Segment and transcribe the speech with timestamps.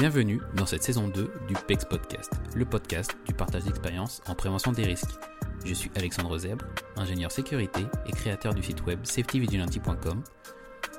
[0.00, 4.72] Bienvenue dans cette saison 2 du PEX Podcast, le podcast du partage d'expérience en prévention
[4.72, 5.10] des risques.
[5.62, 6.64] Je suis Alexandre Zèbre,
[6.96, 10.22] ingénieur sécurité et créateur du site web safetyvigilante.com.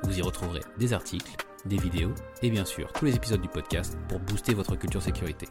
[0.04, 1.32] Vous y retrouverez des articles,
[1.66, 5.48] des vidéos et bien sûr tous les épisodes du podcast pour booster votre culture sécurité.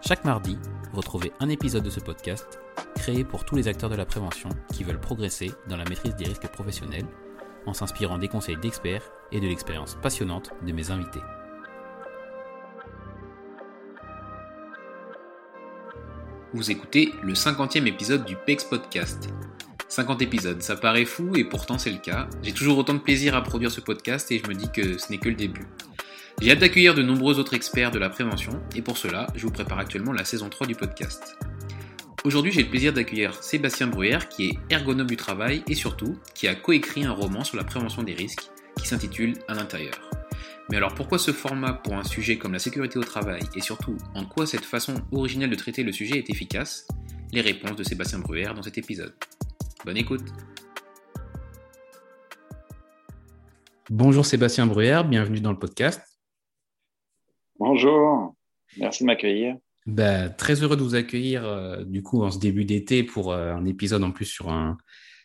[0.00, 0.56] Chaque mardi,
[0.94, 2.60] retrouvez un épisode de ce podcast
[2.94, 6.24] créé pour tous les acteurs de la prévention qui veulent progresser dans la maîtrise des
[6.24, 7.04] risques professionnels
[7.66, 11.20] en s'inspirant des conseils d'experts et de l'expérience passionnante de mes invités.
[16.54, 19.28] Vous écoutez le 50e épisode du PEX Podcast.
[19.88, 22.28] 50 épisodes, ça paraît fou et pourtant c'est le cas.
[22.44, 25.10] J'ai toujours autant de plaisir à produire ce podcast et je me dis que ce
[25.10, 25.66] n'est que le début.
[26.40, 29.50] J'ai hâte d'accueillir de nombreux autres experts de la prévention et pour cela, je vous
[29.50, 31.36] prépare actuellement la saison 3 du podcast.
[32.22, 36.46] Aujourd'hui, j'ai le plaisir d'accueillir Sébastien Bruyère qui est ergonome du travail et surtout qui
[36.46, 38.48] a coécrit un roman sur la prévention des risques
[38.80, 40.13] qui s'intitule À l'intérieur.
[40.70, 43.98] Mais alors pourquoi ce format pour un sujet comme la sécurité au travail et surtout
[44.14, 46.88] en quoi cette façon originelle de traiter le sujet est efficace?
[47.32, 49.14] Les réponses de Sébastien Bruyère dans cet épisode.
[49.84, 50.22] Bonne écoute
[53.90, 56.00] Bonjour Sébastien Bruyère, bienvenue dans le podcast.
[57.58, 58.34] Bonjour,
[58.78, 59.56] merci de m'accueillir.
[59.84, 63.52] Ben, très heureux de vous accueillir euh, du coup en ce début d'été pour euh,
[63.52, 64.78] un épisode en plus sur un,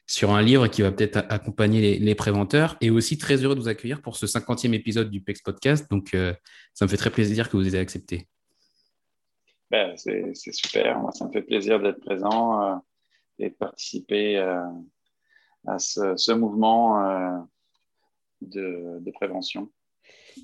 [0.10, 3.68] sur un livre qui va peut-être accompagner les, préventeurs et aussi très heureux de vous
[3.68, 5.90] accueillir pour ce 50e épisode du PEX Podcast.
[5.90, 6.34] Donc euh,
[6.74, 8.28] ça me fait très plaisir que vous ayez accepté.
[9.72, 12.82] Ben, c'est super, Moi, ça me fait plaisir d'être présent
[13.38, 14.38] et de participer
[15.68, 17.48] à ce, ce mouvement
[18.42, 19.70] de, de prévention.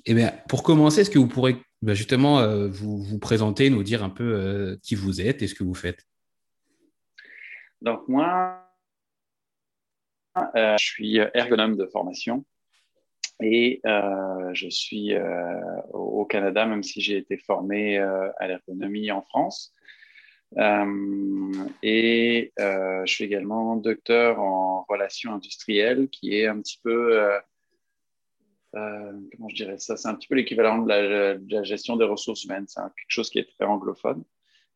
[0.04, 3.82] Eh bien, pour commencer, est-ce que vous pourrez bah, justement euh, vous, vous, présenter, nous
[3.82, 6.06] dire un peu euh, qui vous êtes et ce que vous faites?
[7.80, 8.65] Donc, moi, euh,
[10.54, 12.44] je suis ergonome de formation
[13.40, 13.80] et
[14.52, 15.14] je suis
[15.92, 19.74] au Canada, même si j'ai été formé à l'ergonomie en France.
[21.82, 27.38] et je suis également docteur en relations industrielles, qui est un petit peu
[28.76, 32.44] euh, comment je dirais ça, c'est un petit peu l'équivalent de, la, gestion des ressources
[32.44, 32.66] humaines.
[32.68, 34.22] C'est quelque chose qui est très anglophone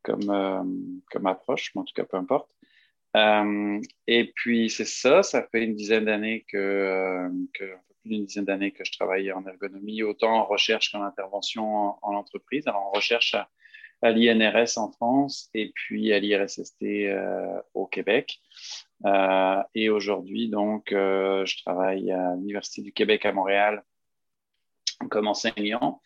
[0.03, 0.63] comme, euh,
[1.11, 2.51] comme approche, mais en tout cas, peu importe.
[3.17, 8.25] Euh, et puis, c'est ça, ça fait une dizaine d'années que, que, un plus d'une
[8.25, 12.67] dizaine d'années que je travaille en ergonomie, autant en recherche qu'en intervention en, entreprise.
[12.67, 13.49] Alors, en recherche à,
[14.03, 16.83] l'INRS en France et puis à l'IRSST
[17.75, 18.41] au Québec.
[19.07, 23.83] Euh, et aujourd'hui, donc, euh, je travaille à l'Université du Québec à Montréal
[25.09, 26.03] comme enseignant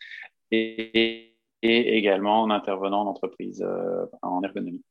[0.51, 4.83] et, également en intervenant en entreprise euh, en ergonomie.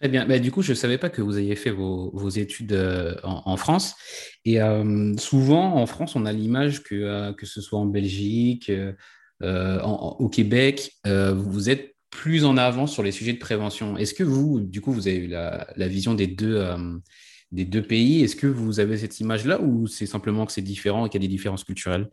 [0.00, 0.26] Très bien.
[0.26, 3.56] Bah, du coup, je ne savais pas que vous ayez fait vos, études euh, en,
[3.58, 3.94] France.
[4.46, 8.72] Et euh, souvent, en France, on a l'image que, que ce soit en Belgique,
[9.42, 13.96] au Québec, vous êtes plus en avant sur les sujets de prévention.
[13.98, 16.66] Est-ce que vous, du coup, vous avez eu la, la vision des deux,
[17.52, 18.22] des deux pays?
[18.22, 21.24] Est-ce que vous avez cette image-là ou c'est simplement que c'est différent et qu'il y
[21.24, 22.10] a des différences culturelles?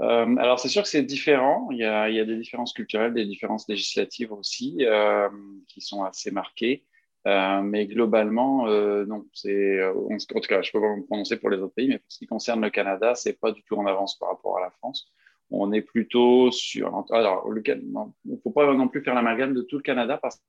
[0.00, 1.68] Euh, alors, c'est sûr que c'est différent.
[1.70, 5.28] Il y, a, il y, a, des différences culturelles, des différences législatives aussi, euh,
[5.68, 6.84] qui sont assez marquées.
[7.26, 9.26] Euh, mais globalement, euh, non.
[9.32, 11.98] C'est, euh, en tout cas, je peux pas me prononcer pour les autres pays, mais
[11.98, 14.60] pour ce qui concerne le Canada, c'est pas du tout en avance par rapport à
[14.60, 15.10] la France.
[15.50, 17.04] On est plutôt sur.
[17.10, 17.92] Alors, il
[18.24, 20.42] ne faut pas non plus faire l'amalgame de tout le Canada parce que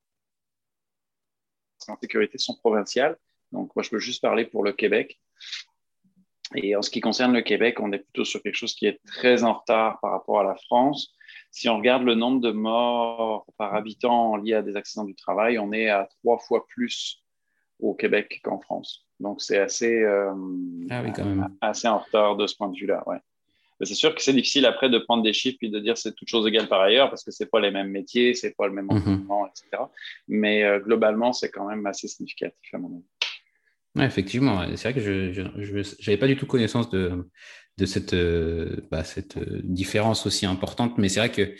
[1.91, 3.17] les sécurité sont provinciales.
[3.51, 5.19] Donc, moi, je peux juste parler pour le Québec.
[6.53, 8.99] Et en ce qui concerne le Québec, on est plutôt sur quelque chose qui est
[9.05, 11.13] très en retard par rapport à la France.
[11.49, 15.57] Si on regarde le nombre de morts par habitant liés à des accidents du travail,
[15.57, 17.23] on est à trois fois plus
[17.79, 19.05] au Québec qu'en France.
[19.19, 20.33] Donc c'est assez, euh,
[20.89, 21.03] ah
[21.61, 23.03] assez en retard de ce point de vue-là.
[23.07, 23.17] Ouais.
[23.81, 26.29] C'est sûr que c'est difficile après de prendre des chiffres et de dire c'est toute
[26.29, 28.85] chose égale par ailleurs parce que c'est pas les mêmes métiers, c'est pas le même
[28.85, 28.97] mhm.
[28.97, 29.83] environnement, etc.
[30.27, 33.03] Mais euh, globalement, c'est quand même assez significatif à mon avis
[34.03, 37.25] effectivement, c'est vrai que je n'avais pas du tout connaissance de,
[37.77, 41.55] de cette, euh, bah, cette euh, différence aussi importante, mais c'est vrai que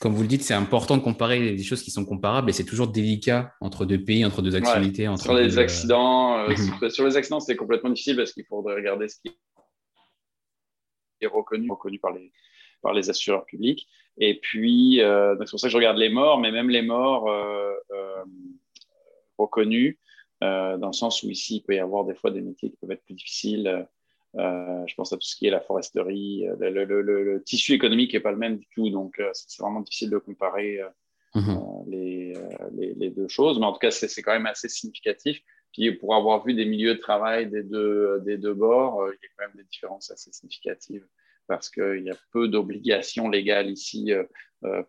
[0.00, 2.64] comme vous le dites, c'est important de comparer des choses qui sont comparables et c'est
[2.64, 5.06] toujours délicat entre deux pays, entre deux activités.
[5.06, 6.90] Entre sur les accidents, mhm.
[6.90, 9.32] sur les accidents, c'est complètement difficile parce qu'il faudrait regarder ce qui
[11.20, 12.32] est reconnu, reconnu par les,
[12.82, 13.86] par les assureurs publics.
[14.18, 17.30] Et puis, c'est pour ça que je regarde les morts, mais même les morts
[19.38, 19.98] reconnus,
[20.42, 22.76] euh, dans le sens où ici, il peut y avoir des fois des métiers qui
[22.76, 23.86] peuvent être plus difficiles.
[24.36, 26.46] Euh, je pense à tout ce qui est la foresterie.
[26.58, 29.80] Le, le, le, tissu économique n'est pas le même du tout, donc euh, c'est vraiment
[29.80, 30.80] difficile de comparer
[31.34, 31.58] mhm.
[31.86, 32.34] les,
[32.72, 33.58] les, les, deux choses.
[33.60, 35.40] Mais en tout cas, c'est quand même assez significatif.
[35.72, 39.26] Puis pour avoir vu des milieux de travail des deux, des deux bords, il y
[39.26, 41.06] a quand même des différences assez significatives
[41.46, 44.12] parce qu'il y a peu d'obligations légales ici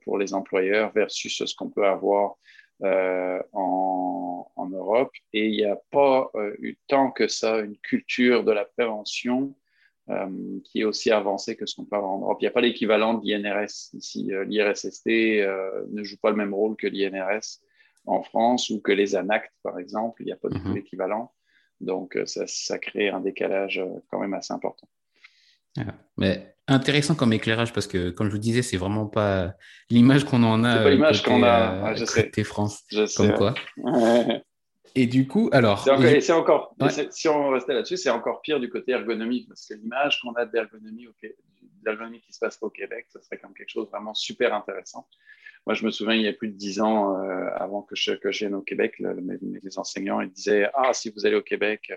[0.04, 2.36] pour les employeurs versus ce qu'on peut avoir
[2.84, 7.78] euh, en, en, Europe et il n'y a pas euh, eu tant que ça une
[7.78, 9.56] culture de la prévention
[10.10, 12.40] euh, qui est aussi avancée que ce qu'on peut avoir en Europe.
[12.42, 14.30] Il n'y a pas l'équivalent de l'INRS ici.
[14.48, 17.62] L'IRSST ne joue pas le même rôle que l'INRS
[18.06, 20.22] en France ou que les ANACT, par exemple.
[20.22, 21.32] Il n'y a pas du tout l'équivalent.
[21.80, 21.88] Mhm.
[21.88, 24.90] Donc, ça, ça, crée un décalage quand même assez important.
[26.18, 29.54] Mais intéressant comme éclairage parce que, comme je vous disais, c'est vraiment pas
[29.90, 30.78] l'image qu'on en a.
[30.78, 31.92] C'est pas l'image qu'on a.
[31.92, 32.44] Euh, je sais.
[32.44, 32.84] France.
[33.18, 33.56] comme quoi.
[34.96, 35.84] Et du coup, alors.
[35.84, 36.76] C'est encore,
[37.10, 40.46] si on restait là-dessus, c'est encore pire du côté ergonomique parce que l'image qu'on a
[40.46, 41.08] de l'ergonomie,
[42.22, 45.08] qui se passe au Québec, ça serait comme quelque chose de vraiment super intéressant.
[45.66, 48.12] Moi, je me souviens, il y a plus de dix ans, euh, avant que je,
[48.12, 51.88] que vienne au Québec, mes, mes, enseignants ils disaient Ah, si vous allez au Québec,
[51.90, 51.96] euh,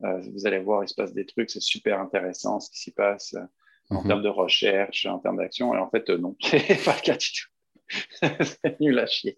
[0.00, 3.34] vous allez voir, il se passe des trucs, c'est super intéressant ce qui s'y passe
[3.34, 4.08] euh, en mhm.
[4.08, 5.74] termes de recherche, en termes d'action.
[5.74, 7.48] Et en fait, euh, non, c'est pas le cas du tout.
[8.20, 9.34] c'est nul à chier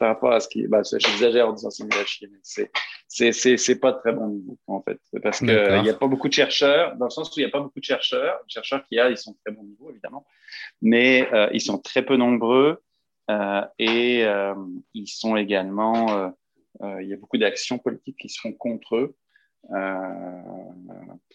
[0.00, 0.66] par rapport à ce qui.
[0.66, 4.58] Bah, J'exagère en disant c'est nul à chier, mais c'est pas de très bon niveau
[4.66, 4.98] en fait.
[5.22, 7.52] Parce qu'il n'y a pas beaucoup de chercheurs, dans le sens où il n'y a
[7.52, 8.40] pas beaucoup de chercheurs.
[8.42, 10.26] Les chercheurs qu'il y a, ils sont de très bon niveau évidemment,
[10.80, 12.82] mais ils sont très peu nombreux
[13.30, 14.26] euh, et
[14.94, 16.32] ils sont également.
[16.82, 19.14] il y a beaucoup d'actions politiques qui se font contre eux.
[19.70, 20.42] Euh,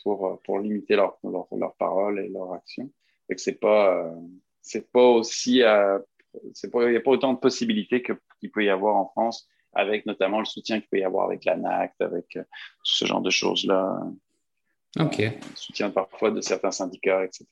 [0.04, 2.92] pour, pour limiter leurs leur, leur paroles et leurs actions.
[3.30, 4.16] Et que c'est pas, euh,
[4.62, 6.00] c'est pas aussi, euh,
[6.54, 9.48] c'est pas, il n'y a pas autant de possibilités qu'il peut y avoir en France
[9.74, 12.38] avec notamment le soutien qu'il peut y avoir avec l'ANACT, avec
[12.84, 14.00] ce genre de choses-là.
[15.00, 15.18] Ok.
[15.20, 17.46] le soutien parfois de certains syndicats, etc.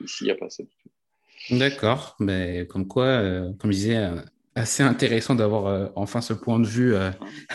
[0.00, 1.56] Ici, il n'y a pas ça du tout.
[1.56, 2.16] D'accord.
[2.18, 3.22] Mais comme quoi,
[3.58, 4.08] comme je disais,
[4.54, 7.10] assez intéressant d'avoir euh, enfin ce point de vue, euh,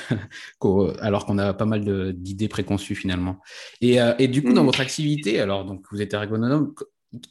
[1.00, 3.40] alors qu'on a pas mal d'idées préconçues finalement.
[3.82, 4.68] Et, euh, et, du coup, dans mm.
[4.68, 6.74] votre activité, alors donc vous êtes ergonome,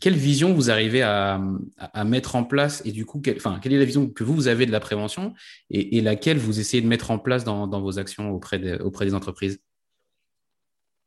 [0.00, 1.40] quelle vision vous arrivez à,
[1.78, 2.82] à, mettre en place?
[2.84, 5.34] Et du coup, enfin, quelle est la vision que vous, vous avez de la prévention?
[5.70, 8.78] Et, et laquelle vous essayez de mettre en place dans, dans vos actions auprès, de,
[8.82, 9.60] auprès des entreprises?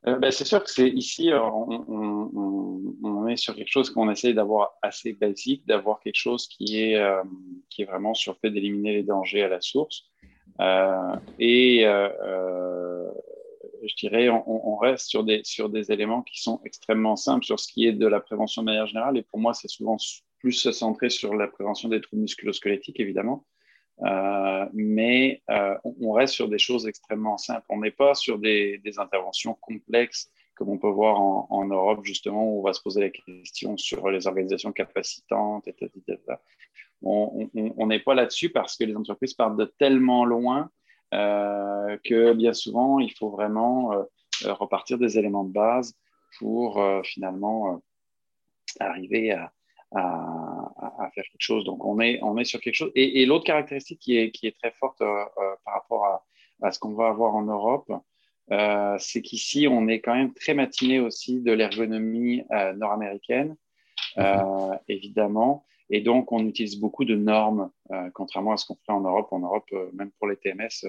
[0.06, 4.32] Euh, ben, c'est sûr que c'est ici, euh, on, est sur quelque chose qu'on essaie
[4.32, 7.22] d'avoir assez basique, d'avoir quelque chose qui est, euh,
[7.68, 10.04] qui est vraiment sur le fait d'éliminer les dangers à la source.
[11.38, 11.84] Et
[13.84, 17.60] je dirais, on, on, reste sur des, sur des éléments qui sont extrêmement simples sur
[17.60, 19.16] ce qui est de la prévention de manière générale.
[19.16, 19.96] Et pour moi, c'est souvent
[20.38, 23.44] plus centré sur la prévention des troubles musculosquelettiques, évidemment.
[24.02, 27.66] Euh, mais euh, on reste sur des choses extrêmement simples.
[27.68, 32.58] On n'est pas sur des, interventions complexes comme on peut voir en, Europe, justement, où
[32.58, 36.18] on va se poser la question sur les organisations capacitantes, etc.
[37.00, 40.68] On n'est pas là-dessus parce que les entreprises partent de tellement loin
[41.14, 44.04] euh, que bien souvent, il faut vraiment
[44.44, 45.96] repartir des éléments de base
[46.40, 47.80] pour finalement
[48.80, 49.52] arriver à,
[50.76, 51.64] à, faire quelque chose.
[51.64, 52.92] Donc, on est, on est sur quelque chose.
[52.94, 56.24] Et, et l'autre caractéristique qui est, qui est très forte euh, euh par rapport à,
[56.62, 57.90] à, ce qu'on va avoir en Europe,
[58.50, 63.56] euh, c'est qu'ici, on est quand même très matiné aussi de l'ergonomie euh, nord-américaine,
[64.18, 65.64] euh, évidemment.
[65.90, 67.70] Et donc, on utilise beaucoup de normes,
[68.12, 69.28] contrairement à ce qu'on fait en Europe.
[69.30, 70.86] En Europe, même pour les TMS,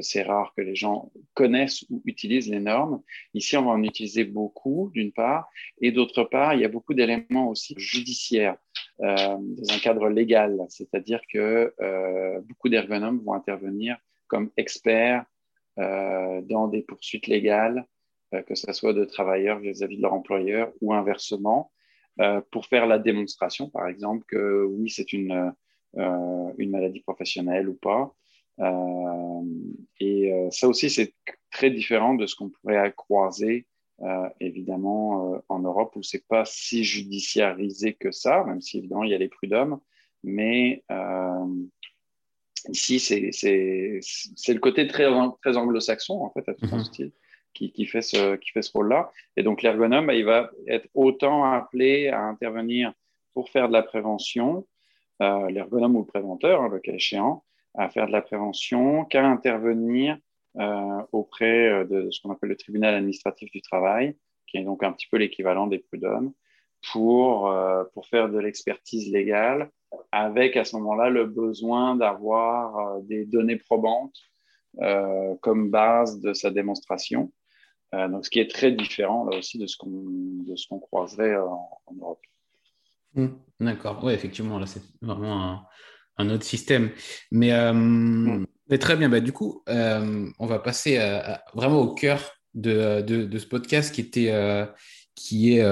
[0.00, 3.02] c'est rare que les gens connaissent ou utilisent les normes.
[3.32, 5.48] Ici, on va en utiliser beaucoup, d'une part,
[5.80, 8.58] et d'autre part, il y a beaucoup d'éléments aussi judiciaires
[9.02, 13.96] euh, dans un cadre légal, c'est-à-dire que euh, beaucoup d'ergonomes vont intervenir
[14.28, 15.24] comme experts
[15.80, 17.84] euh, dans des poursuites légales,
[18.46, 21.70] que ce soit de travailleurs vis-à-vis de leur employeur ou inversement,
[22.50, 25.52] pour faire la démonstration, par exemple, que oui, c'est une,
[25.94, 28.14] une maladie professionnelle ou pas.
[30.00, 31.12] Et ça aussi, c'est
[31.50, 33.66] très différent de ce qu'on pourrait croiser
[34.02, 39.10] euh, évidemment en Europe où c'est pas si judiciarisé que ça, même si évidemment il
[39.10, 39.78] y a les prud'hommes,
[40.22, 40.84] mais
[42.68, 45.06] ici c'est le côté très
[45.40, 47.12] très anglo-saxon en fait à tout style
[47.54, 49.10] qui, qui, fait ce qui fait ce rôle-là.
[49.36, 52.92] Et donc l'ergonome, bah, il va être autant appelé à intervenir
[53.34, 54.66] pour faire de la prévention
[55.20, 57.44] l'ergonome ou le préventeur, hein, le cas échéant,
[57.74, 60.18] à faire de la prévention qu'à intervenir
[60.54, 64.16] auprès de ce qu'on appelle le tribunal administratif du travail,
[64.46, 66.32] qui est donc un petit peu l'équivalent des prud'hommes,
[66.92, 67.54] pour,
[67.94, 69.70] pour faire de l'expertise légale
[70.10, 74.16] avec à ce moment-là le besoin d'avoir euh, des données probantes
[74.80, 77.32] euh, comme base de sa démonstration.
[77.94, 81.68] Euh, donc, ce qui est très différent là aussi de ce qu'on croiserait en,
[82.00, 82.22] Europe.
[83.14, 83.26] Mmh,
[83.60, 85.66] d'accord, oui, effectivement, là c'est vraiment
[86.16, 86.90] un, autre système.
[87.30, 88.46] Mais, mmh.
[88.80, 90.98] Très bien, bah, du coup, on va passer
[91.54, 94.66] vraiment au cœur de, ce podcast qui était
[95.14, 95.62] qui est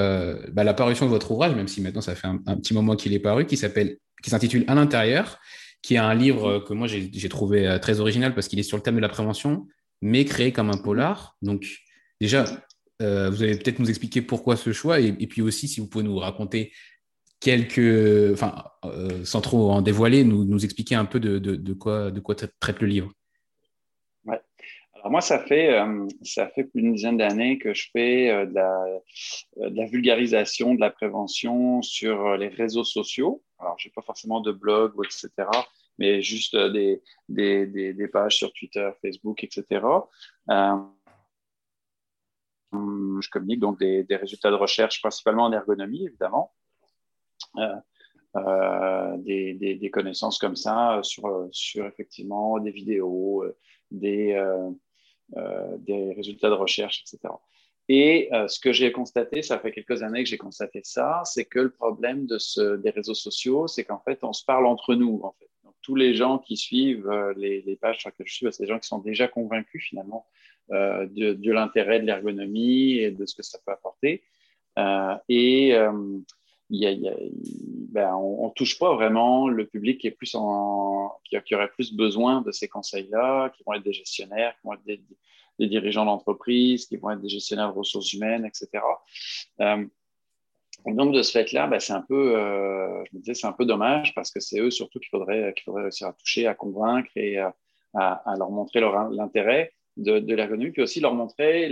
[0.52, 3.14] bah, la parution de votre ouvrage, même si maintenant ça fait un, petit moment qu'il
[3.14, 5.38] est paru, qui s'appelle s'intitule À l'intérieur,
[5.82, 8.76] qui est un livre que moi j'ai trouvé euh, très original parce qu'il est sur
[8.76, 9.66] le thème de la prévention,
[10.02, 11.37] mais créé comme un polar.
[11.42, 11.66] Donc
[12.20, 12.44] déjà,
[13.00, 16.04] euh, vous allez peut-être nous expliquer pourquoi ce choix et, puis aussi si vous pouvez
[16.04, 16.73] nous raconter
[17.40, 22.35] quelques, enfin, euh, sans trop en dévoiler, nous, expliquer un peu de, quoi, de quoi
[22.35, 23.12] traite le livre.
[25.02, 25.80] Alors moi, ça fait,
[26.23, 28.85] ça fait plus d'une dizaine d'années que je fais de, la,
[29.56, 33.42] de la vulgarisation, de la prévention sur les réseaux sociaux.
[33.59, 35.30] Alors, je n'ai pas forcément de blog, etc.,
[36.00, 39.85] mais juste euh, des, des, des, pages sur Twitter, Facebook, etc.
[40.50, 40.76] Euh,
[42.73, 46.52] je communique donc des, résultats de recherche, principalement en ergonomie, évidemment.
[48.37, 53.45] Euh, des, connaissances comme ça sur, sur effectivement des vidéos,
[53.90, 54.40] des,
[55.78, 57.35] des résultats de recherche, etc.
[57.92, 61.45] Et euh, ce que j'ai constaté, ça fait quelques années que j'ai constaté ça, c'est
[61.45, 64.95] que le problème de ce, des réseaux sociaux, c'est qu'en fait, on se parle entre
[64.95, 65.21] nous.
[65.25, 65.50] En fait.
[65.83, 68.78] Tous les gens qui suivent euh, les, pages sur lesquelles je suis, c'est des gens
[68.78, 70.25] qui sont déjà convaincus finalement
[70.71, 74.23] euh, de, de l'intérêt de l'ergonomie et de ce que ça peut apporter.
[74.78, 75.75] Euh, et
[76.71, 80.37] ben, on, ne touche pas vraiment le public qui est plus
[81.25, 84.85] qui, aurait plus besoin de ces conseils-là, qui vont être des gestionnaires, qui vont être
[84.85, 88.83] des, dirigeants d'entreprise, qui vont être des gestionnaires de ressources humaines, etc.
[89.61, 89.85] Euh,
[90.87, 93.67] donc de ce fait-là, bah, c'est un peu, euh, je me disais, c'est un peu
[93.67, 97.11] dommage parce que c'est eux surtout qu'il faudrait, qu'il faudrait réussir à toucher, à convaincre
[97.17, 97.55] et à,
[98.39, 101.69] leur montrer l'intérêt de, l'ergonomie, puis aussi leur montrer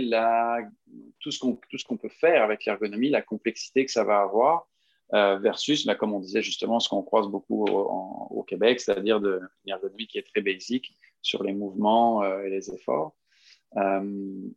[1.19, 4.19] tout ce qu'on tout ce qu'on peut faire avec l'ergonomie, la complexité que ça va
[4.19, 4.67] avoir.
[5.15, 9.41] Euh, versus, bah, comme on disait justement, ce qu'on croise beaucoup au, Québec, c'est-à-dire de
[9.65, 13.15] l'ergonomie qui est très basique sur les mouvements euh, et les efforts.
[13.77, 14.49] Euh,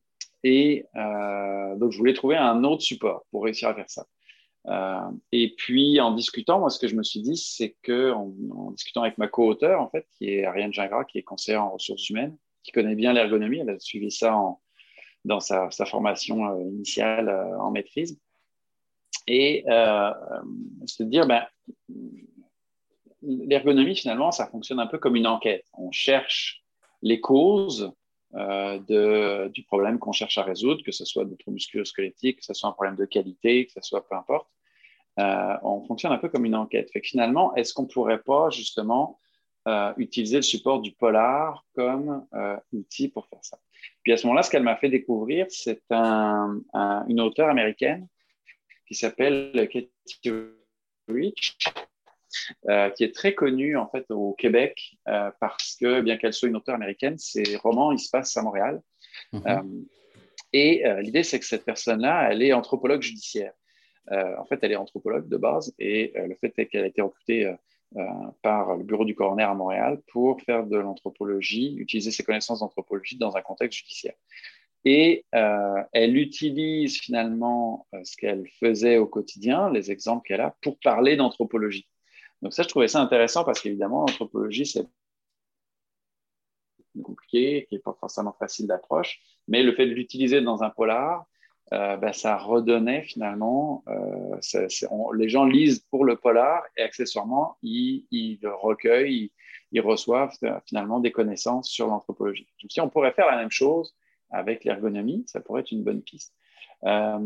[0.45, 4.07] et donc, je voulais trouver un autre support pour réussir à faire ça.
[5.31, 9.03] Et puis, en discutant, moi, ce que je me suis dit, c'est que en, discutant
[9.03, 12.37] avec ma co-auteure, en fait, qui est Ariane Gingras, qui est conseillère en ressources humaines,
[12.63, 14.61] qui connaît bien l'ergonomie, elle a suivi ça en,
[15.25, 17.29] dans sa formation initiale
[17.59, 18.19] en maîtrise.
[19.27, 20.13] Et euh,
[20.87, 21.45] c'est de dire, ben,
[23.23, 25.65] l'ergonomie, finalement, ça fonctionne un peu comme une enquête.
[25.75, 26.63] On cherche
[27.03, 27.93] les causes
[28.35, 32.45] euh, de, du problème qu'on cherche à résoudre, que ce soit des troubles musculo-squelettiques, que
[32.45, 34.49] ce soit un problème de qualité, que ce soit peu importe.
[35.19, 36.91] Euh, on fonctionne un peu comme une enquête.
[36.91, 39.19] Fait que finalement, est-ce qu'on ne pourrait pas justement
[39.69, 43.59] euh, utiliser le support du polar comme euh, outil pour faire ça?
[44.03, 46.63] Puis à ce moment-là, ce qu'elle m'a fait découvrir, c'est un,
[47.09, 48.09] une auteure américaine
[48.93, 50.33] qui s'appelle Katie
[51.09, 51.57] Rich,
[52.69, 56.49] euh, qui est très connue en fait au Québec euh, parce que bien qu'elle soit
[56.51, 58.83] une auteure américaine, ses romans ils se passent à Montréal.
[59.33, 59.43] Mhm.
[59.47, 59.63] Euh,
[60.53, 63.55] et l'idée c'est que cette personne-là, elle est anthropologue judiciaire.
[64.11, 67.51] en fait, elle est anthropologue de base et le fait est qu'elle a été recrutée
[68.43, 73.17] par le bureau du coroner à Montréal pour faire de l'anthropologie, utiliser ses connaissances d'anthropologie
[73.17, 74.17] dans un contexte judiciaire.
[74.85, 80.79] Et euh, elle utilise finalement ce qu'elle faisait au quotidien, les exemples qu'elle a, pour
[80.81, 81.87] parler d'anthropologie.
[82.43, 84.87] Donc ça, je trouvais ça intéressant parce qu'évidemment, l'anthropologie, c'est
[87.01, 91.27] compliqué, qui n'est pas forcément facile d'approche, mais le fait de l'utiliser dans un polar,
[91.73, 94.37] euh, ben, ça redonnait finalement, euh,
[95.15, 99.33] les gens lisent pour le polar et accessoirement, ils, ils le recueillent,
[99.71, 102.47] ils, reçoivent euh, finalement des connaissances sur l'anthropologie.
[102.59, 103.95] Je me suis dit, on pourrait faire la même chose
[104.33, 106.35] avec l'ergonomie, ça pourrait être une bonne piste.
[106.85, 107.19] Euh,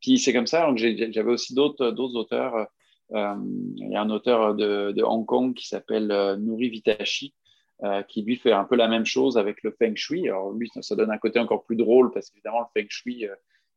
[0.00, 2.68] puis c'est comme ça, j'avais aussi d'autres auteurs
[3.12, 3.36] euh,
[3.76, 7.34] il y a un auteur de, Hong Kong qui s'appelle euh, Nouri Vitachi,
[7.84, 10.28] euh, qui lui fait un peu la même chose avec le feng shui.
[10.28, 13.26] Alors lui, ça, donne un côté encore plus drôle parce qu'évidemment, le feng shui,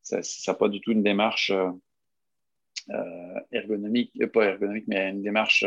[0.01, 1.51] ça n'a pas du tout une démarche
[3.51, 5.65] ergonomique, pas ergonomique, mais une démarche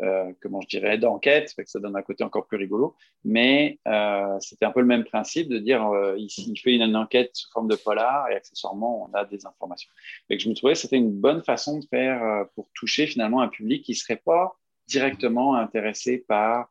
[0.00, 2.94] euh, comment je dirais, d'enquête, que ça donne un côté encore plus rigolo.
[3.24, 7.30] Mais euh, c'était un peu le même principe de dire, euh, il fait une, enquête
[7.34, 9.90] sous forme de polar et accessoirement, on a des informations.
[10.30, 13.40] Et que je me trouvais que c'était une bonne façon de faire pour toucher finalement
[13.40, 16.70] un public qui serait pas directement intéressé par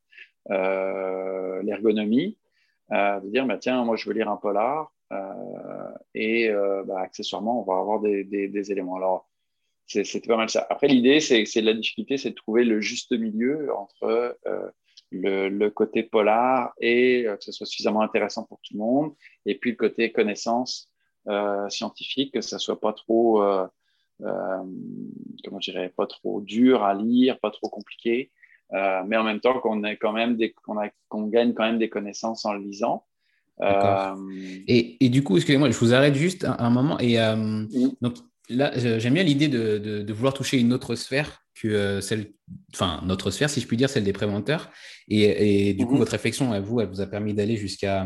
[0.50, 2.38] l'ergonomie,
[2.90, 4.92] de dire bah, tiens, moi je veux lire un polar
[6.14, 6.50] et
[6.86, 9.27] bah, accessoirement on va avoir des, éléments.
[9.88, 10.68] C'était pas mal ça.
[10.70, 14.70] Après, l'idée, c'est la difficulté, c'est de trouver le juste milieu entre euh,
[15.12, 19.14] le, côté polar et euh, que ce soit suffisamment intéressant pour tout le monde,
[19.46, 20.90] et puis le côté connaissance
[21.30, 23.42] euh, scientifique, que ça soit pas trop,
[24.20, 28.32] comment dirais, pas trop dur à lire, pas trop compliqué,
[28.72, 30.38] mais en même temps qu'on ait quand même
[31.08, 33.06] qu'on gagne quand même des connaissances en le lisant.
[34.68, 37.00] Et, et, du coup, excusez-moi, je vous arrête juste un, moment.
[37.00, 37.18] Et
[38.02, 38.16] donc,
[38.50, 42.34] là, j'aime bien l'idée de, vouloir toucher une autre sphère que euh, celle,
[42.74, 44.70] enfin, notre sphère, si je puis dire, celle des préventeurs.
[45.10, 46.00] Et, du coup, mhm.
[46.00, 48.06] votre réflexion, à vous, elle vous a permis d'aller jusqu'à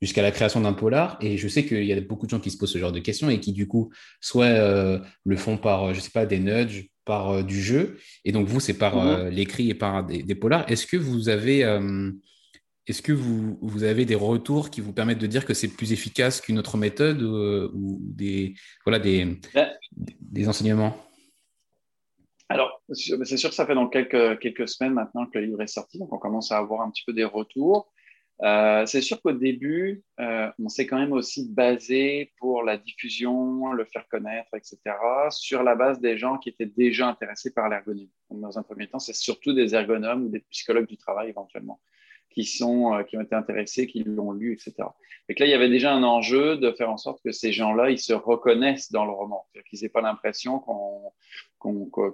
[0.00, 1.16] jusqu'à la création d'un polar.
[1.20, 2.98] Et je sais qu'il y a beaucoup de gens qui se posent ce genre de
[2.98, 6.88] questions et qui, du coup, soit euh, le font par, je sais pas, des nudges,
[7.04, 7.98] par euh, du jeu.
[8.24, 9.28] Et donc, vous, c'est par mhm.
[9.28, 10.64] l'écrit et par des, des polars.
[10.68, 11.64] Est-ce que vous avez
[12.86, 15.92] est-ce que vous, vous, avez des retours qui vous permettent de dire que c'est plus
[15.92, 19.24] efficace qu'une autre méthode euh, ou, des, voilà, des,
[19.54, 19.70] ben,
[20.20, 20.96] des enseignements?
[22.48, 25.68] Alors, c'est sûr que ça fait dans quelques, quelques semaines maintenant que le livre est
[25.68, 27.90] sorti, donc on commence à avoir un petit peu des retours.
[28.42, 33.72] Euh, c'est sûr qu'au début, euh, on s'est quand même aussi basé pour la diffusion,
[33.72, 34.78] le faire connaître, etc.,
[35.30, 38.10] sur la base des gens qui étaient déjà intéressés par l'ergonomie.
[38.30, 41.80] Dans un premier temps, c'est surtout des ergonomes ou des psychologues du travail éventuellement
[42.32, 44.88] qui, sont, euh, qui ont été intéressés, qui l'ont lu, etc.
[45.28, 47.52] Et que là, il y avait déjà un enjeu de faire en sorte que ces
[47.52, 50.62] gens-là, ils se reconnaissent dans le roman, qu'ils n'aient pas l'impression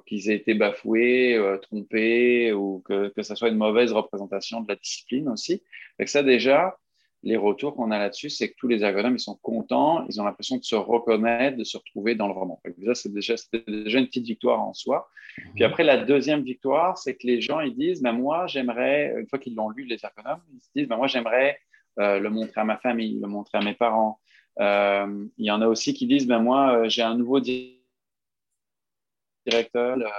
[0.07, 4.69] qu'ils aient été bafoués, euh, trompés, ou que, que ça soit une mauvaise représentation de
[4.69, 5.63] la discipline aussi.
[5.99, 6.77] Et que ça, déjà,
[7.23, 10.25] les retours qu'on a là-dessus, c'est que tous les ergonomes, ils sont contents, ils ont
[10.25, 12.61] l'impression de se reconnaître, de se retrouver dans le roman.
[12.85, 13.35] Ça, c'est déjà,
[13.67, 15.09] déjà, une petite victoire en soi.
[15.55, 19.27] Puis après, la deuxième victoire, c'est que les gens, ils disent, ben moi, j'aimerais, une
[19.27, 21.59] fois qu'ils l'ont lu, les ergonomes, ils se disent, ben moi, j'aimerais
[21.99, 24.21] euh, le montrer à ma famille, le montrer à mes parents.
[24.61, 27.89] Euh, il y en a aussi qui disent, ben moi, euh, j'ai un nouveau directeur,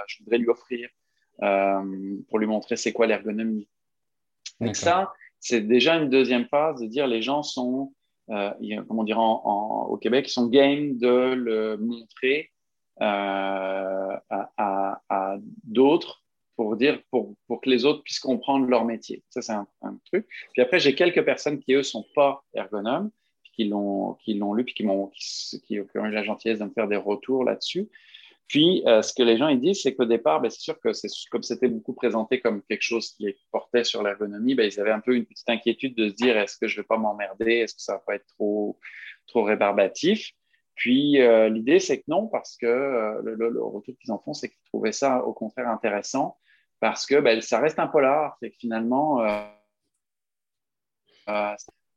[0.06, 0.88] je voudrais lui offrir
[2.28, 3.66] pour lui montrer c'est quoi l'ergonomie.
[4.60, 5.10] Donc ça,
[5.40, 7.92] c'est déjà une deuxième phase de dire les gens sont,
[8.30, 8.52] euh,
[8.86, 12.50] comment dire, au Québec, ils sont game de le montrer
[13.00, 16.22] euh, à, d'autres
[16.56, 19.24] pour dire pour, pour, que les autres puissent comprendre leur métier.
[19.30, 19.66] Ça, c'est un,
[20.04, 20.26] truc.
[20.52, 23.10] Puis après, j'ai quelques personnes qui, eux, sont pas ergonomes,
[23.54, 26.64] qui l'ont, qui l'ont lu, puis qui, m'ont, qui, qui, ont eu la gentillesse de
[26.64, 27.88] me faire des retours là-dessus.
[28.50, 30.92] Puis, euh, ce que les gens ils disent, c'est qu'au départ, ben, c'est sûr que
[30.92, 34.90] c'est comme c'était beaucoup présenté comme quelque chose qui portait sur l'ergonomie, ben, ils avaient
[34.90, 37.76] un peu une petite inquiétude de se dire est-ce que je vais pas m'emmerder, est-ce
[37.76, 38.76] que ça va pas être trop
[39.28, 40.32] trop rébarbatif?
[40.74, 44.48] Puis euh, l'idée, c'est que non, parce que euh, le, retour qu'ils en font, c'est
[44.48, 46.36] qu'ils trouvaient ça au contraire intéressant,
[46.80, 49.24] parce que ben, ça reste un polar, c'est que finalement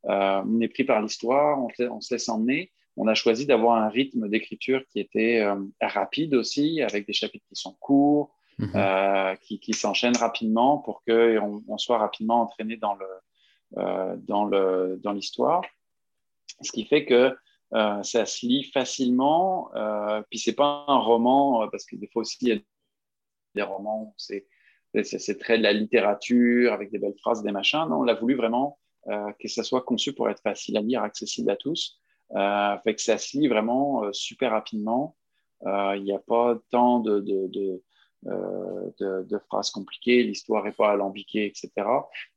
[0.04, 3.88] on est pris par l'histoire, on, on se laisse emmener on a choisi d'avoir un
[3.88, 8.72] rythme d'écriture qui était euh, rapide aussi, avec des chapitres qui sont courts, mhm.
[8.74, 13.06] euh, qui, s'enchaînent rapidement pour qu'on on soit rapidement entraîné dans le
[13.78, 15.62] euh, dans le dans l'histoire.
[16.60, 17.36] Ce qui fait que
[17.72, 19.70] ça se lit facilement.
[20.30, 22.58] puis c'est pas un roman parce que des fois aussi il y a
[23.56, 24.46] des romans c'est
[25.02, 27.84] c'est très de la littérature avec des belles phrases, des machins.
[27.88, 28.78] Non, on l'a voulu vraiment
[29.08, 31.98] que ça soit conçu pour être facile à lire, accessible à tous.
[32.32, 35.16] Euh, fait que ça se lit vraiment euh, super rapidement.
[35.66, 37.82] Euh, il n'y a pas tant de, de, de
[38.26, 41.70] de, phrases compliquées, l'histoire n'est pas alambiquée, etc.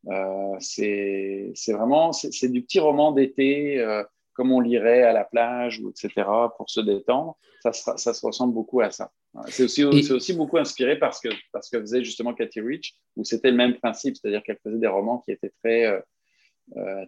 [0.07, 3.81] Euh, c'est vraiment, c'est du petit roman d'été,
[4.33, 7.37] comme on lirait à la plage, etc., pour se détendre.
[7.61, 9.13] Ça, ça se ressemble beaucoup à ça.
[9.47, 13.51] C'est aussi, aussi beaucoup inspiré parce que, parce que faisait justement Cathy Rich, où c'était
[13.51, 16.03] le même principe, c'est-à-dire qu'elle faisait des romans qui étaient très,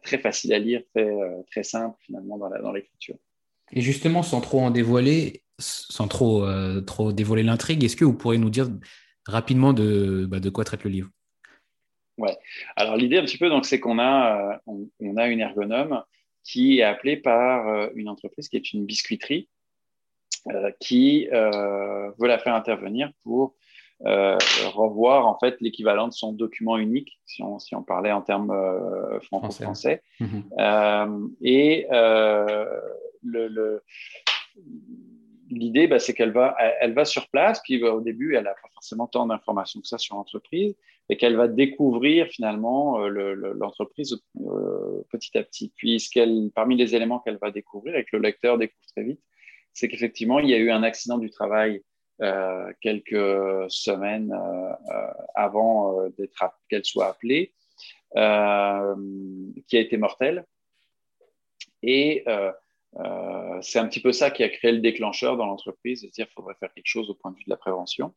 [0.03, 3.17] très facile à lire, très, euh, très simple finalement dans l'écriture.
[3.71, 8.15] Et justement, sans trop en dévoiler, sans trop, euh, trop dévoiler l'intrigue, est-ce que vous
[8.15, 8.69] pourriez nous dire
[9.25, 11.09] rapidement de, bah, de quoi traite le livre?
[12.17, 12.37] Ouais.
[12.75, 16.03] Alors l'idée un petit peu, donc, c'est qu'on a, on, a une ergonome
[16.43, 19.49] qui est appelée par une entreprise qui est une biscuiterie
[20.79, 23.55] qui veut la faire intervenir pour
[24.05, 24.37] euh,
[24.73, 28.51] revoir en fait l'équivalent de son document unique, si on, si on parlait en termes
[28.51, 30.01] euh, franco-français.
[30.21, 30.43] Mhm.
[30.57, 31.85] Euh, et
[33.21, 33.83] le,
[35.49, 38.69] l'idée, bah, c'est qu'elle va, elle va sur place, puis au début, elle n'a pas
[38.73, 40.75] forcément tant d'informations que ça sur l'entreprise,
[41.09, 44.21] et qu'elle va découvrir finalement l'entreprise
[45.09, 45.73] petit à petit.
[45.75, 49.03] Puis, ce qu'elle, parmi les éléments qu'elle va découvrir et que le lecteur découvre très
[49.03, 49.19] vite,
[49.73, 51.81] c'est qu'effectivement, il y a eu un accident du travail
[52.81, 54.33] quelques semaines
[55.35, 56.09] avant
[56.69, 57.53] qu'elle soit appelée,
[58.13, 60.45] qui a été mortelle.
[61.83, 62.25] Et
[63.61, 66.35] c'est un petit peu ça qui a créé le déclencheur dans l'entreprise, de dire qu'il
[66.35, 68.13] faudrait faire quelque chose au point de vue de la prévention.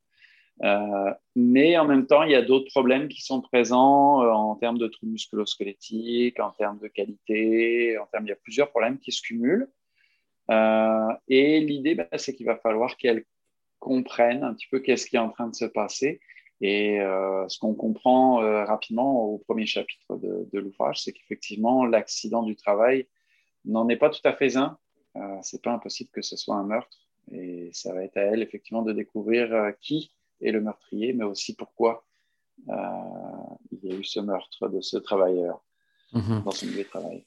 [0.63, 4.55] Euh, mais en même temps, il y a d'autres problèmes qui sont présents euh, en
[4.55, 8.99] termes de troubles musculo-squelettiques, en termes de qualité, en termes, il y a plusieurs problèmes
[8.99, 9.69] qui se cumulent.
[10.51, 13.25] Euh, et l'idée, bah, c'est qu'il va falloir qu'elles
[13.83, 16.21] comprennent un petit peu qu'est-ce qui est en train de se passer.
[16.61, 16.99] Et
[17.49, 23.09] ce qu'on comprend rapidement au premier chapitre de, de l'ouvrage, c'est qu'effectivement, l'accident du travail
[23.65, 24.79] n'en est pas tout à fait un.
[25.43, 26.97] c'est pas impossible que ce soit un meurtre.
[27.33, 31.57] Et ça va être à elle, effectivement, de découvrir qui et le meurtrier, mais aussi
[31.57, 32.05] pourquoi
[32.69, 32.75] euh,
[33.71, 35.65] il y a eu ce meurtre de ce travailleur
[36.13, 36.43] mhm.
[36.45, 37.25] dans son milieu de travail.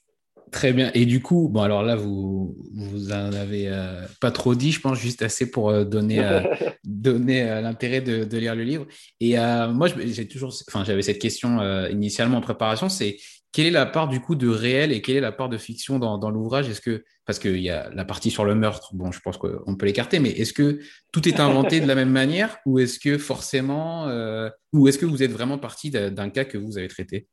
[0.52, 0.90] Très bien.
[0.94, 4.80] Et du coup, bon, alors là, vous vous en avez euh, pas trop dit, je
[4.80, 6.22] pense, juste assez pour euh, donner,
[6.84, 8.86] donner l'intérêt de, de, lire le livre.
[9.20, 13.16] Et moi, j'ai toujours, enfin, j'avais cette question initialement en préparation, c'est
[13.52, 15.98] quelle est la part du coup de réel et quelle est la part de fiction
[15.98, 16.68] dans, dans l'ouvrage?
[16.68, 19.76] Est-ce que parce qu'il y a la partie sur le meurtre, bon, je pense qu'on
[19.76, 20.78] peut l'écarter, mais est-ce que
[21.12, 25.06] tout est inventé de la même manière ou est-ce que forcément, euh, ou est-ce que
[25.06, 27.26] vous êtes vraiment parti d'un cas que vous avez traité?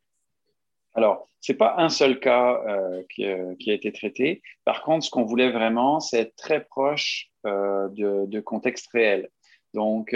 [0.96, 4.42] Alors, c'est pas un seul cas euh, qui, euh, qui, a été traité.
[4.64, 9.30] Par contre, ce qu'on voulait vraiment, c'est être très proche de, de, contexte réel.
[9.74, 10.16] Donc,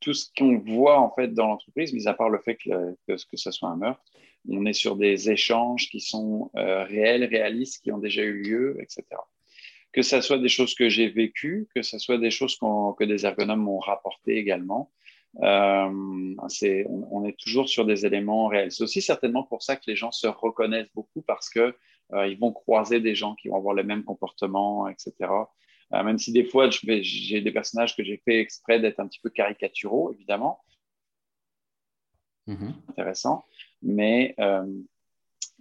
[0.00, 3.12] tout ce qu'on voit en fait dans l'entreprise, mis à part le fait que, que,
[3.14, 4.02] que ce soit un meurtre,
[4.48, 8.76] on est sur des échanges qui sont euh, réels, réalistes, qui ont déjà eu lieu,
[8.80, 9.04] etc.
[9.92, 13.24] Que ce soit des choses que j'ai vécues, que ce soit des choses que des
[13.24, 14.90] ergonomes m'ont rapportées également.
[15.42, 16.34] Euh,
[17.10, 18.70] on, est toujours sur des éléments réels.
[18.70, 21.74] C'est aussi certainement pour ça que les gens se reconnaissent beaucoup parce que
[22.12, 25.12] euh, ils vont croiser des gens qui vont avoir le même comportement, etc.
[25.90, 29.30] même si des fois, j'ai des personnages que j'ai fait exprès d'être un petit peu
[29.30, 30.60] caricaturaux, évidemment.
[32.46, 32.72] Mm-hmm.
[32.90, 33.44] Intéressant
[33.84, 34.64] mais euh,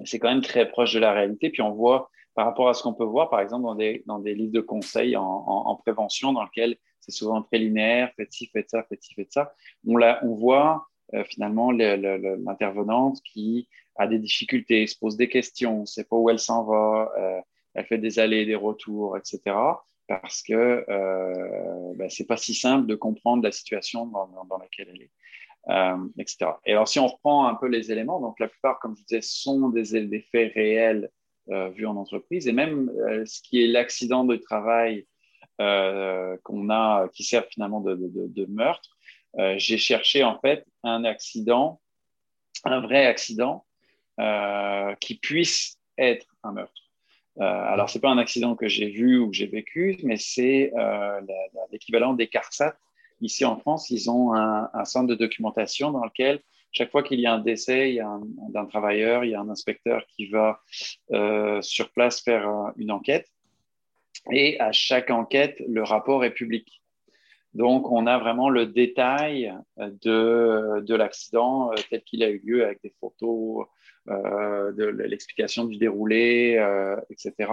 [0.06, 1.50] c'est quand même très proche de la réalité.
[1.50, 4.20] Puis on voit, par rapport à ce qu'on peut voir, par exemple, dans des, dans
[4.20, 8.48] des livres de conseils en, en, prévention, dans lesquels c'est souvent très linéaire, faites ci,
[8.48, 9.54] faites ça, faites ci, faites ça,
[9.86, 15.86] on, on voit euh, finalement l'intervenante qui a des difficultés, se pose des questions, ne
[15.86, 17.42] sait pas où elle s'en va, euh,
[17.74, 19.56] elle fait des allers, des retours, etc.
[20.08, 25.02] Parce que euh, ben, c'est pas si simple de comprendre la situation dans, laquelle elle
[25.04, 25.12] est
[25.70, 26.52] euh, etc.
[26.66, 29.22] Et alors, si on reprend un peu les éléments, donc la plupart, comme je disais,
[29.22, 31.10] sont des, des faits réels
[31.48, 32.90] vus en entreprise, et même
[33.26, 35.06] ce qui est l'accident de travail
[35.58, 38.98] qu'on a, qui sert finalement de, meurtre,
[39.40, 41.80] euh, j'ai cherché en fait un accident,
[42.64, 43.66] un vrai accident,
[45.00, 46.84] qui puisse être un meurtre.
[47.40, 50.72] alors, c'est pas un accident que j'ai vu ou que j'ai vécu, mais c'est
[51.72, 52.76] l'équivalent des CARSAT,
[53.24, 56.42] Ici en France, ils ont un, centre de documentation dans lequel
[56.74, 57.98] chaque fois qu'il y a un décès
[58.50, 60.60] d'un travailleur, il y a un inspecteur qui va
[61.12, 63.30] euh, sur place faire euh, une enquête.
[64.32, 66.82] Et à chaque enquête, le rapport est public.
[67.54, 72.66] Donc, on a vraiment le détail de, de l'accident euh, tel qu'il a eu lieu
[72.66, 73.68] avec des photos,
[74.08, 76.62] de l'explication du déroulé,
[77.10, 77.50] etc.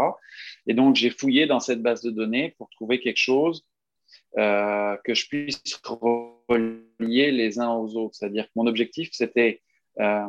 [0.66, 3.64] Et donc, j'ai fouillé dans cette base de données pour trouver quelque chose
[4.38, 8.14] euh, que je puisse relier les uns aux autres.
[8.14, 9.60] C'est-à-dire que mon objectif, c'était,
[9.98, 10.28] euh,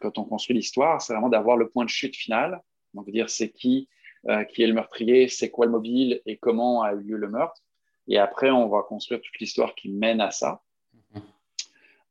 [0.00, 2.60] quand on construit l'histoire, c'est vraiment d'avoir le point de chute final.
[2.92, 3.88] Donc, dire c'est qui,
[4.28, 7.30] euh, qui est le meurtrier, c'est quoi le mobile et comment a eu lieu le
[7.30, 7.62] meurtre.
[8.06, 10.62] Et après, on va construire toute l'histoire qui mène à ça.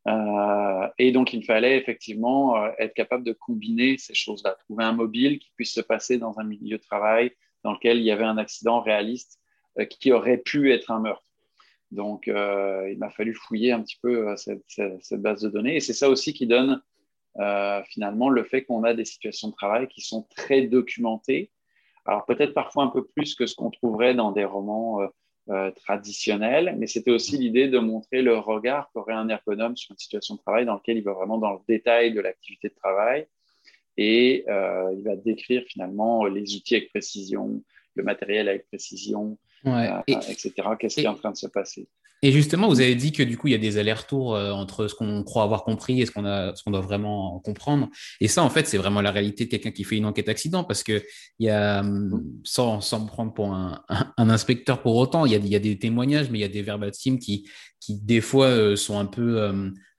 [0.08, 4.94] Euh, et donc, il fallait effectivement euh, être capable de combiner ces choses-là, trouver un
[4.94, 7.32] mobile qui puisse se passer dans un milieu de travail
[7.64, 9.40] dans lequel il y avait un accident réaliste
[9.92, 11.30] qui aurait pu être un meurtre.
[11.92, 15.76] Donc, il m'a fallu fouiller un petit peu cette, base de données.
[15.76, 16.82] Et c'est ça aussi qui donne
[17.86, 21.52] finalement le fait qu'on a des situations de travail qui sont très documentées.
[22.10, 25.00] Alors, peut-être parfois un peu plus que ce qu'on trouverait dans des romans
[25.76, 30.36] traditionnels, mais c'était aussi l'idée de montrer le regard qu'aurait un ergonome sur une situation
[30.36, 33.28] de travail dans lequel il va vraiment dans le détail de l'activité de travail
[33.98, 37.64] et il va décrire finalement les outils avec précision,
[37.96, 39.90] le matériel avec précision, ouais.
[39.92, 40.54] Euh, etc.
[40.80, 41.88] Qu'est-ce qui est en train de se passer?
[42.22, 44.88] Et justement, vous avez dit que du coup, il y a des allers-retours euh, entre
[44.88, 47.90] ce qu'on croit avoir compris et ce qu'on doit vraiment comprendre.
[48.20, 50.64] Et ça, en fait, c'est vraiment la réalité de quelqu'un qui fait une enquête accident,
[50.64, 51.04] parce que
[51.40, 53.84] il y a, hum, sans, sans me prendre pour un,
[54.18, 56.50] inspecteur pour autant, il y, a, il y, a, des témoignages, mais il y a
[56.50, 57.48] des verbatims qui,
[57.90, 59.42] qui des fois sont un peu,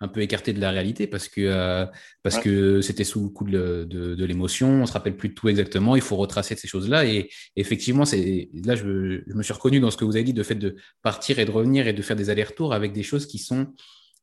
[0.01, 1.87] un peu écartés de la réalité parce que
[2.23, 5.49] parce que c'était sous le coup de, de, l'émotion, on se rappelle plus de tout
[5.49, 7.05] exactement, il faut retracer ces choses-là.
[7.05, 10.33] Et effectivement, c'est là je, je, me suis reconnu dans ce que vous avez dit,
[10.33, 13.27] de fait de partir et de revenir et de faire des allers-retours avec des choses
[13.27, 13.75] qui sont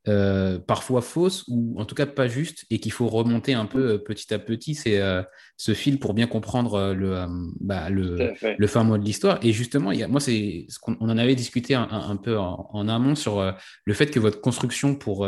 [0.07, 3.91] euh, parfois fausses ou en tout cas pas justes et qu'il faut remonter un peu
[3.91, 5.21] euh, petit à petit c'est euh,
[5.57, 7.25] ce fil pour bien comprendre le,
[7.59, 9.37] bah, le, le, fin mot de l'histoire.
[9.41, 12.37] Et justement, il y a, moi, c'est ce qu'on on en avait discuté un, peu
[12.37, 13.53] en, amont sur
[13.85, 15.27] le fait que votre construction pour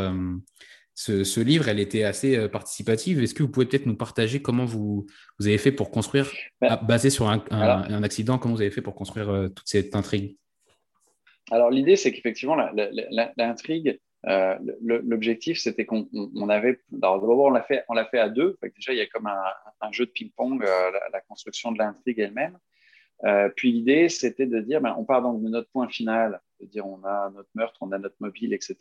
[0.94, 3.20] ce, ce, livre, elle était assez participative.
[3.20, 5.06] Est-ce que vous pouvez peut-être nous partager comment vous,
[5.40, 6.30] vous avez fait pour construire,
[6.60, 10.36] bah, basé sur un, un, accident, comment vous avez fait pour construire toute cette intrigue?
[11.50, 12.56] Alors l'idée, c'est qu'effectivement,
[13.36, 16.80] l'intrigue, euh, l'objectif, c'était qu'on avait.
[16.90, 18.58] D'abord, on l'a fait, on l'a fait à deux.
[18.62, 22.58] déjà, il y a comme un, jeu de ping-pong, euh, la, construction de l'intrigue elle-même.
[23.24, 26.66] Euh, puis l'idée, c'était de dire, ben, on part donc de notre point final, de
[26.66, 28.76] dire on a notre meurtre, on a notre mobile, etc.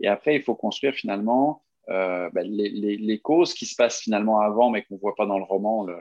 [0.00, 4.82] Et après, il faut construire finalement ben, les, causes qui se passent finalement avant, mais
[4.82, 5.96] qu'on ne voit pas dans le roman, le,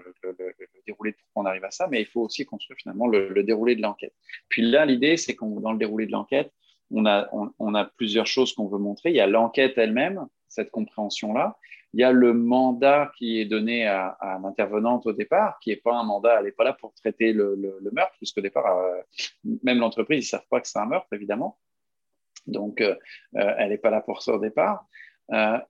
[0.85, 1.87] déroulé de pourquoi on arrive à ça.
[1.87, 4.13] Mais il faut aussi construire finalement le, déroulé de l'enquête.
[4.49, 6.51] Puis là, l'idée, c'est qu'on dans le déroulé de l'enquête,
[6.91, 9.09] on a, plusieurs choses qu'on veut montrer.
[9.09, 11.57] Il y a l'enquête elle-même, cette compréhension-là.
[11.93, 15.95] Il y a le mandat qui est donné à, l'intervenante au départ, qui n'est pas
[15.95, 19.01] un mandat, elle n'est pas là pour traiter le, meurtre, puisqu'au départ, euh,
[19.63, 21.57] même l'entreprise, ils ne savent pas que c'est un meurtre, évidemment.
[22.45, 22.95] Donc, euh,
[23.35, 24.85] euh, elle n'est pas là pour ça au départ.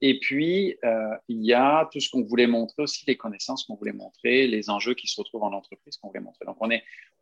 [0.00, 0.76] et puis,
[1.28, 4.70] il y a tout ce qu'on voulait montrer aussi, les connaissances qu'on voulait montrer, les
[4.70, 6.44] enjeux qui se retrouvent en entreprise qu'on voulait montrer.
[6.44, 6.58] Donc,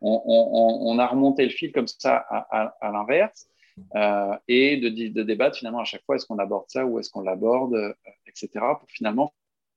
[0.00, 3.48] on, a remonté le fil comme ça à l'inverse.
[3.94, 7.10] Euh, et de, de, débattre finalement à chaque fois est-ce qu'on aborde ça ou est-ce
[7.10, 7.92] qu'on l'aborde, euh,
[8.26, 8.48] etc.
[8.78, 9.34] pour finalement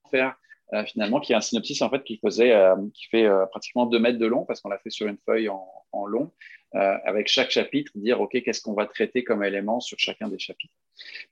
[0.09, 0.35] faire
[0.73, 2.53] euh, finalement qu'il y a un synopsis en fait qui faisait
[2.93, 5.67] qui fait pratiquement deux mètres de long parce qu'on l'a fait sur une feuille en,
[5.91, 6.31] en long
[6.71, 10.73] avec chaque chapitre dire ok qu'est-ce qu'on va traiter comme élément sur chacun des chapitres.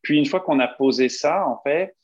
[0.01, 1.95] Puis une fois qu'on a posé ça en fait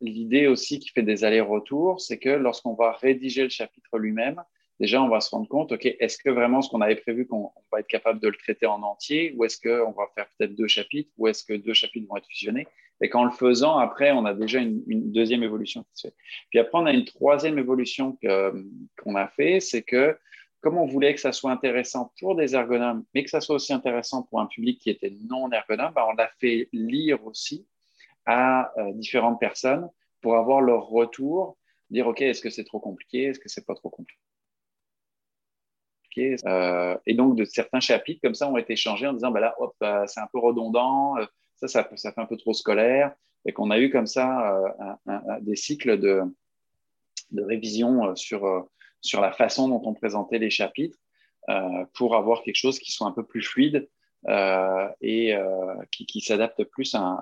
[0.00, 4.42] l'idée aussi qui fait des allers-retours c'est que lorsqu'on va rédiger le chapitre lui-même
[4.80, 7.52] déjà, on va se rendre compte, OK, est-ce que vraiment ce qu'on avait prévu, qu'on
[7.70, 10.66] va être capable de le traiter en entier, ou est-ce qu'on va faire peut-être deux
[10.66, 12.66] chapitres, ou est-ce que deux chapitres vont être fusionnés?
[13.02, 16.14] Et qu'en le faisant, après, on a déjà une, deuxième évolution qui se fait.
[16.50, 20.16] Puis après, on a une troisième évolution qu'on a fait, c'est que
[20.62, 23.72] comme on voulait que ça soit intéressant pour des ergonomes, mais que ça soit aussi
[23.72, 27.66] intéressant pour un public qui était non ergonome, ben, on l'a fait lire aussi
[28.26, 29.88] à euh, différentes personnes
[30.20, 31.56] pour avoir leur retour,
[31.88, 34.20] dire, OK, est-ce que c'est trop compliqué, est-ce que c'est pas trop compliqué?
[36.18, 39.54] Euh, et donc, de certains chapitres comme ça ont été changés en disant, bah là,
[39.58, 43.14] hop, euh, c'est un peu redondant, euh, ça, ça, fait un peu trop scolaire.
[43.46, 44.60] Et qu'on a eu comme ça
[45.40, 46.22] des cycles de,
[47.34, 48.68] révision sur,
[49.14, 50.98] la façon dont on présentait les chapitres
[51.94, 53.88] pour avoir quelque chose qui soit un peu plus fluide
[55.00, 55.34] et
[55.90, 57.18] qui, s'adapte plus à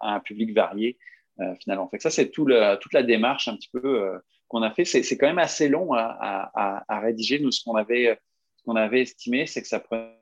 [0.00, 0.98] un, public varié
[1.60, 1.88] finalement.
[1.90, 2.48] Fait ça, c'est tout
[2.80, 4.84] toute la démarche un petit peu qu'on a fait.
[4.84, 7.38] C'est quand même assez long à, rédiger.
[7.38, 10.12] Nous, ce qu'on avait, estimé, c'est que ça prenait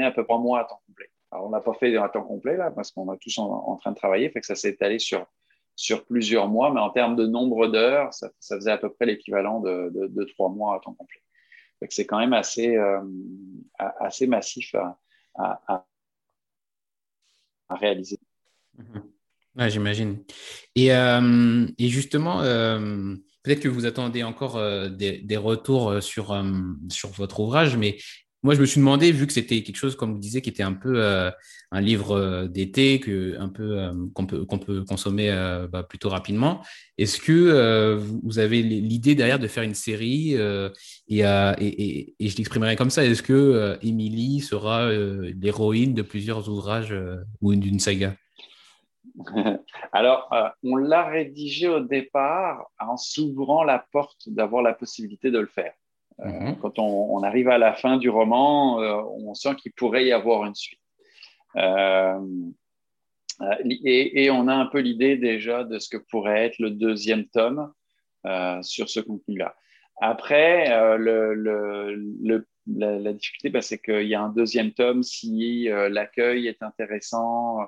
[0.00, 1.10] à peu près un mois à temps complet.
[1.30, 3.92] Alors, on n'a pas fait à temps complet, là, parce qu'on est tous en, train
[3.92, 5.26] de travailler, fait que ça s'est étalé sur,
[6.06, 10.24] plusieurs mois, mais en termes de nombre d'heures, ça, faisait à peu près l'équivalent de,
[10.32, 11.20] trois mois à temps complet.
[11.90, 13.00] C'est quand même assez, euh,
[13.78, 14.74] assez massif
[15.34, 15.84] à,
[17.70, 18.18] réaliser.
[19.66, 20.18] J'imagine.
[20.76, 26.44] Et, euh, et, justement, euh, peut-être que vous attendez encore euh, des, des, retours sur,
[26.90, 27.98] sur votre ouvrage, mais
[28.44, 30.62] moi, je me suis demandé, vu que c'était quelque chose, comme vous disiez, qui était
[30.62, 31.02] un peu
[31.72, 35.28] un livre d'été, qu'on peut, peut consommer
[35.72, 36.64] bah, plutôt rapidement,
[36.98, 40.68] est-ce que vous avez l'idée derrière de faire une série et,
[41.08, 41.24] et,
[41.58, 46.94] et, et, je l'exprimerai comme ça, est-ce que Émilie sera l'héroïne de plusieurs ouvrages
[47.40, 48.14] ou d'une saga?
[49.92, 55.38] Alors, euh, on l'a rédigé au départ en s'ouvrant la porte d'avoir la possibilité de
[55.38, 55.72] le faire.
[56.20, 56.56] Euh, mhm.
[56.58, 60.44] Quand on, arrive à la fin du roman, euh, on sent qu'il pourrait y avoir
[60.44, 60.80] une suite.
[63.64, 67.72] Et, on a un peu l'idée déjà de ce que pourrait être le deuxième tome
[68.62, 69.54] sur ce contenu-là.
[70.00, 75.88] Après, le, le, la, difficulté, bah, c'est qu'il y a un deuxième tome si euh,
[75.88, 77.60] l'accueil est intéressant,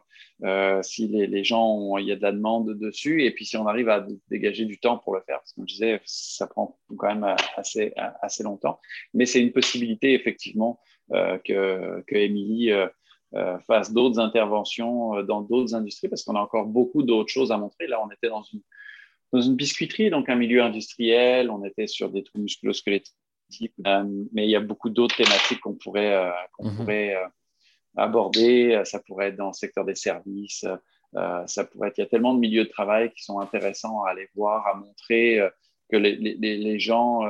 [0.45, 3.67] euh, si les, gens il y a de la demande dessus, et puis si on
[3.67, 5.39] arrive à dégager du temps pour le faire.
[5.39, 8.81] Parce que je disais, ça prend quand même assez, assez longtemps.
[9.15, 10.81] Mais c'est une possibilité, effectivement,
[11.13, 12.91] euh, que, que
[13.67, 17.87] fasse d'autres interventions dans d'autres industries, parce qu'on a encore beaucoup d'autres choses à montrer.
[17.87, 18.61] Là, on était dans une,
[19.33, 23.20] dans une biscuiterie, donc un milieu industriel, on était sur des trous musculo-squelettiques euh,
[24.33, 26.77] mais il y a beaucoup d'autres thématiques qu'on pourrait, euh, qu'on mhm.
[26.77, 27.17] pourrait
[27.97, 28.83] aborder.
[28.85, 30.65] Ça pourrait être dans le secteur des services.
[31.47, 34.11] ça pourrait être, il y a tellement de milieux de travail qui sont intéressants à
[34.11, 35.41] aller voir, à montrer
[35.91, 37.23] que les, les, les gens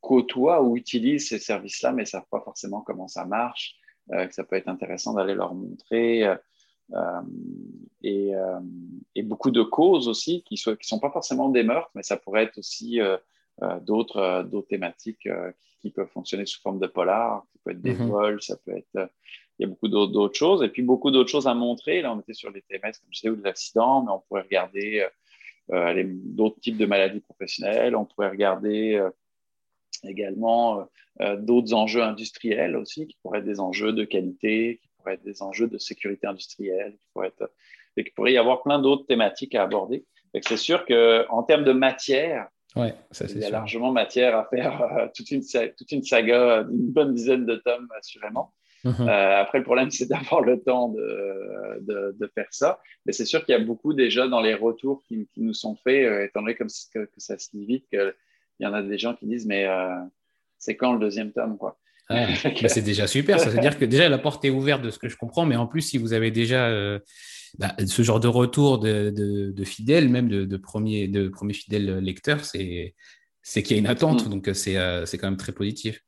[0.00, 3.76] côtoient ou utilisent ces services-là, mais ne savent pas forcément comment ça marche,
[4.10, 6.36] que ça peut être intéressant d'aller leur montrer.
[6.94, 7.20] Euh,
[8.02, 8.60] et, euh,
[9.14, 12.16] et, beaucoup de causes aussi qui ne qui sont pas forcément des meurtres, mais ça
[12.16, 13.18] pourrait être aussi euh,
[13.82, 15.28] d'autres d'autres thématiques
[15.80, 18.08] qui, peuvent fonctionner sous forme de polar, ça peut être des mhm.
[18.08, 19.10] vols, ça peut être
[19.58, 22.00] il y a beaucoup d'autres choses et puis beaucoup d'autres choses à montrer.
[22.00, 24.42] Là, on était sur les TMS, comme je disais, ou des accidents, mais on pourrait
[24.42, 25.04] regarder
[25.72, 27.96] euh, d'autres types de maladies professionnelles.
[27.96, 29.02] On pourrait regarder
[30.04, 30.88] également
[31.20, 35.42] euh, d'autres enjeux industriels aussi, qui pourraient être des enjeux de qualité, pourrait être des
[35.42, 37.50] enjeux de sécurité industrielle, qui pourrait être,
[37.96, 40.04] et qu'il pourrait y avoir plein d'autres thématiques à aborder.
[40.42, 44.82] C'est sûr qu'en termes de matière, ouais, ça, il y a largement matière à faire
[44.82, 48.52] euh, toute, une, toute une saga d'une bonne dizaine de tomes, assurément.
[48.84, 49.08] Mhm.
[49.08, 52.80] Euh, après, le problème, c'est d'avoir le temps de, de, de, faire ça.
[53.06, 55.76] Mais c'est sûr qu'il y a beaucoup déjà dans les retours qui, qui nous sont
[55.76, 58.14] faits, euh, étant donné comme que, que ça se lit vite, qu'il
[58.60, 59.66] y en a des gens qui disent Mais
[60.58, 61.78] c'est quand le deuxième tome quoi?
[62.08, 62.26] Ah,
[62.62, 63.38] bah, c'est déjà super.
[63.38, 65.56] Ça veut dire que déjà la porte est ouverte de ce que je comprends, mais
[65.56, 66.70] en plus, si vous avez déjà
[67.58, 71.98] bah, ce genre de retour de, de, fidèles, même de, de premiers de premier fidèles
[71.98, 72.94] lecteurs, c'est
[73.62, 74.26] qu'il y a une attente.
[74.26, 74.30] Mm.
[74.30, 76.04] Donc, c'est euh, c'est quand même très positif.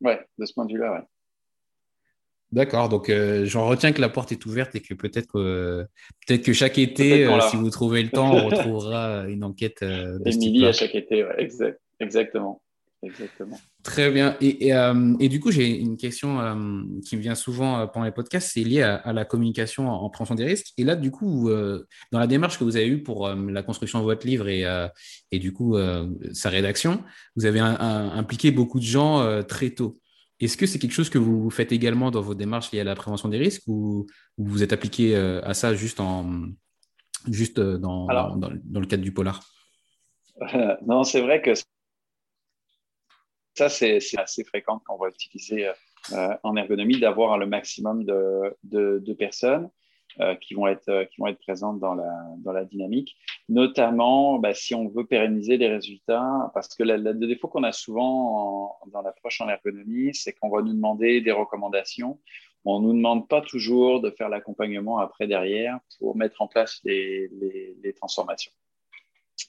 [0.00, 1.02] Ouais, de ce point de vue-là, ouais.
[2.50, 5.86] D'accord, donc euh, j'en retiens que la porte est ouverte et que peut-être que,
[6.28, 9.82] peut que chaque été, si vous trouvez le temps, on retrouvera une enquête.
[9.82, 12.61] de Émilie à chaque été, ouais, exact, exactement.
[13.04, 13.58] Exactement.
[13.82, 14.36] Très bien.
[14.40, 18.06] Et, euh, et, du coup, j'ai une question euh, qui me vient souvent euh, pendant
[18.06, 20.72] les podcasts, c'est lié à, la communication en, prenant des risques.
[20.78, 21.50] Et là, du coup,
[22.12, 24.64] dans la démarche que vous avez eue pour la construction de votre livre et,
[25.30, 25.76] et du coup
[26.32, 27.02] sa rédaction,
[27.36, 29.98] vous avez impliqué beaucoup de gens très tôt.
[30.40, 32.94] Est-ce que c'est quelque chose que vous faites également dans vos démarches liées à la
[32.94, 34.06] prévention des risques ou,
[34.38, 36.26] vous êtes appliqué à ça juste, en,
[37.28, 39.42] juste dans, dans, dans, le cadre du polar?
[40.86, 41.52] Non, c'est vrai que
[43.54, 45.68] ça, c'est assez fréquent qu'on va utiliser
[46.12, 49.70] euh, en ergonomie, d'avoir le maximum de, personnes
[50.20, 53.16] euh, qui, vont être, euh, présentes dans la, dynamique,
[53.48, 58.78] notamment bah, si on veut pérenniser les résultats, parce que le défaut qu'on a souvent
[58.92, 62.18] dans l'approche en ergonomie, c'est qu'on va nous demander des recommandations.
[62.64, 66.80] On ne nous demande pas toujours de faire l'accompagnement après derrière pour mettre en place
[66.84, 68.52] les transformations.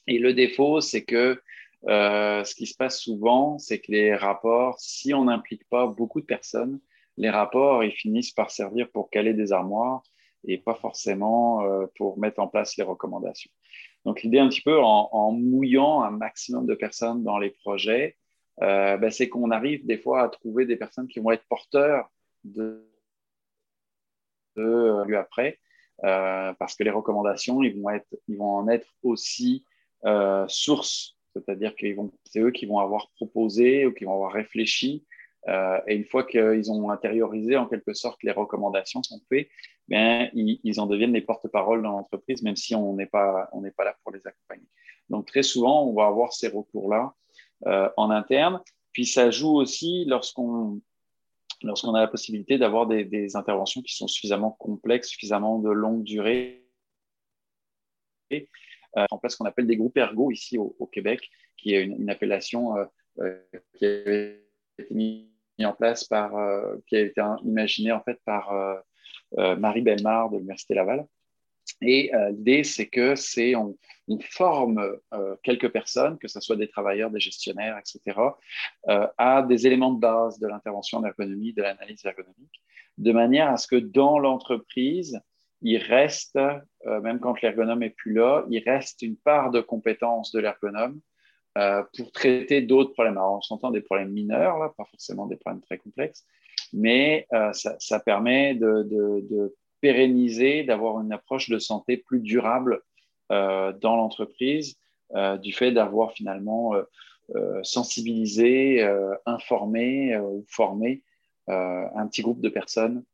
[0.06, 1.40] Et le défaut, c'est que
[1.88, 6.20] euh, ce qui se passe souvent, c'est que les rapports, si on n'implique pas beaucoup
[6.20, 6.80] de personnes,
[7.16, 10.02] les rapports, ils finissent par servir pour caler des armoires
[10.46, 13.50] et pas forcément euh, pour mettre en place les recommandations.
[14.04, 18.16] Donc l'idée un petit peu en, mouillant un maximum de personnes dans les projets,
[18.62, 22.10] euh, ben, c'est qu'on arrive des fois à trouver des personnes qui vont être porteurs
[22.44, 22.86] de,
[24.56, 25.58] de lui après,
[26.02, 29.64] parce que les recommandations, ils vont, être, ils vont en être aussi
[30.48, 31.86] source c'est-à-dire que
[32.24, 35.04] c'est eux qui vont avoir proposé ou qui vont avoir réfléchi.
[35.48, 39.48] Euh, et une fois qu'ils ont intériorisé en quelque sorte les recommandations sont faites,
[39.88, 43.94] bien, ils, en deviennent les porte-parole dans l'entreprise, même si on n'est pas, pas là
[44.02, 44.66] pour les accompagner.
[45.10, 47.14] Donc très souvent, on va avoir ces recours-là
[47.66, 48.60] euh, en interne.
[48.92, 50.80] Puis ça joue aussi lorsqu'on
[51.62, 56.02] lorsqu'on a la possibilité d'avoir des, des, interventions qui sont suffisamment complexes, suffisamment de longue
[56.02, 56.64] durée
[59.10, 62.76] en place ce qu'on appelle des groupes ergo ici au, Québec, qui est une, appellation
[62.76, 62.84] euh,
[63.20, 63.42] euh,
[63.74, 64.44] qui a été
[64.90, 65.26] mise
[65.62, 66.32] en place par,
[66.86, 68.52] qui a été imaginée en fait par
[69.36, 71.06] Marie Belmar de l'Université Laval.
[71.80, 73.76] Et l'idée, c'est que c'est on,
[74.20, 74.98] forme
[75.44, 78.18] quelques personnes, que ce soit des travailleurs, des gestionnaires, etc.,
[79.16, 82.62] à des éléments de base de l'intervention en ergonomie, de l'analyse ergonomique,
[82.98, 85.20] de manière à ce que dans l'entreprise,
[85.64, 90.30] il reste, euh, même quand l'ergonome est plus là, il reste une part de compétence
[90.30, 91.00] de l'ergonome
[91.56, 93.16] euh, pour traiter d'autres problèmes.
[93.16, 96.26] Alors, on s'entend des problèmes mineurs, là, pas forcément des problèmes très complexes,
[96.74, 102.80] mais euh, ça, permet de, pérenniser, d'avoir une approche de santé plus durable
[103.30, 104.76] dans l'entreprise,
[105.42, 106.72] du fait d'avoir finalement
[107.62, 108.82] sensibilisé,
[109.26, 111.02] informé ou formé
[111.48, 113.04] un petit groupe de personnes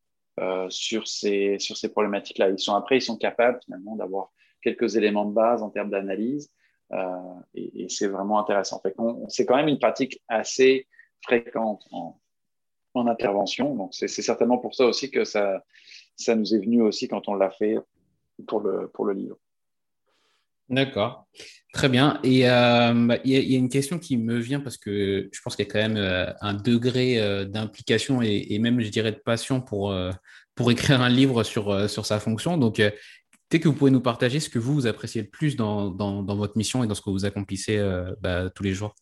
[0.68, 2.50] sur ces, sur ces problématiques-là.
[2.50, 4.30] Ils sont, après, ils sont capables finalement d'avoir
[4.62, 6.50] quelques éléments de base en termes d'analyse
[6.92, 8.82] euh, et, c'est vraiment intéressant.
[9.28, 10.88] c'est quand même une pratique assez
[11.22, 12.20] fréquente en,
[12.94, 13.74] en intervention.
[13.74, 15.64] Donc, c'est, certainement pour ça aussi que ça,
[16.16, 17.76] ça nous est venu aussi quand on l'a fait
[18.46, 19.36] pour le, pour le livre.
[20.70, 21.26] D'accord.
[21.72, 22.18] Très bien.
[22.24, 25.54] Et euh, bah, il y, a une question qui me vient parce que je pense
[25.54, 29.18] qu'il y a quand même euh, un degré euh, d'implication et, même, je dirais, de
[29.18, 29.94] passion pour,
[30.54, 32.56] pour écrire un livre sur, sur sa fonction.
[32.56, 35.90] Donc, peut-être que vous pouvez nous partager ce que vous, vous appréciez le plus dans,
[35.90, 37.78] dans, votre mission et dans ce que vous accomplissez
[38.20, 38.94] bah, tous les jours?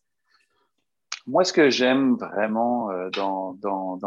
[1.26, 3.98] Moi, ce que j'aime vraiment dans, dans,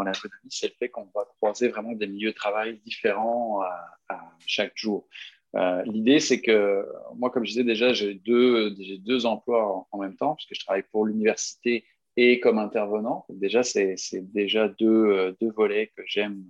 [0.50, 3.62] c'est le fait qu'on va croiser vraiment des milieux de travail différents
[4.08, 5.08] à chaque jour.
[5.56, 10.36] Euh, l'idée, c'est que moi, comme je disais déjà, j'ai deux, emplois en, même temps,
[10.36, 11.86] puisque je travaille pour l'université
[12.18, 13.26] et comme intervenant.
[13.30, 13.96] Déjà, c'est
[14.34, 16.44] déjà deux, deux, volets que j'aime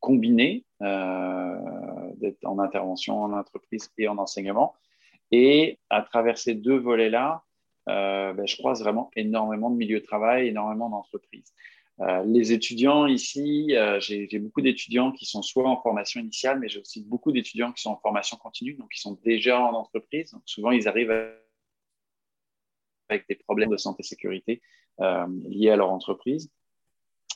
[0.00, 1.56] combiner, euh,
[2.16, 4.74] d'être en intervention en entreprise et en enseignement.
[5.30, 7.42] Et à travers ces deux volets-là,
[7.88, 11.52] euh, ben, je croise vraiment énormément de milieux de travail, énormément d'entreprises.
[12.00, 16.68] Euh, les étudiants ici, euh, j'ai beaucoup d'étudiants qui sont soit en formation initiale, mais
[16.68, 20.32] j'ai aussi beaucoup d'étudiants qui sont en formation continue, donc qui sont déjà en entreprise.
[20.44, 21.10] Souvent, ils arrivent
[23.08, 24.62] avec des problèmes de santé et sécurité
[25.00, 26.52] euh, liés à leur entreprise.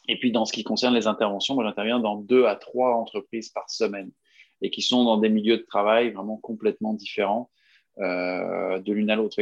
[0.09, 3.49] Et puis, dans ce qui concerne les interventions, moi, j'interviens dans deux à trois entreprises
[3.49, 4.13] par semaine
[4.61, 7.51] et qui sont dans des milieux de travail vraiment complètement différents
[7.99, 9.37] de l'une à l'autre.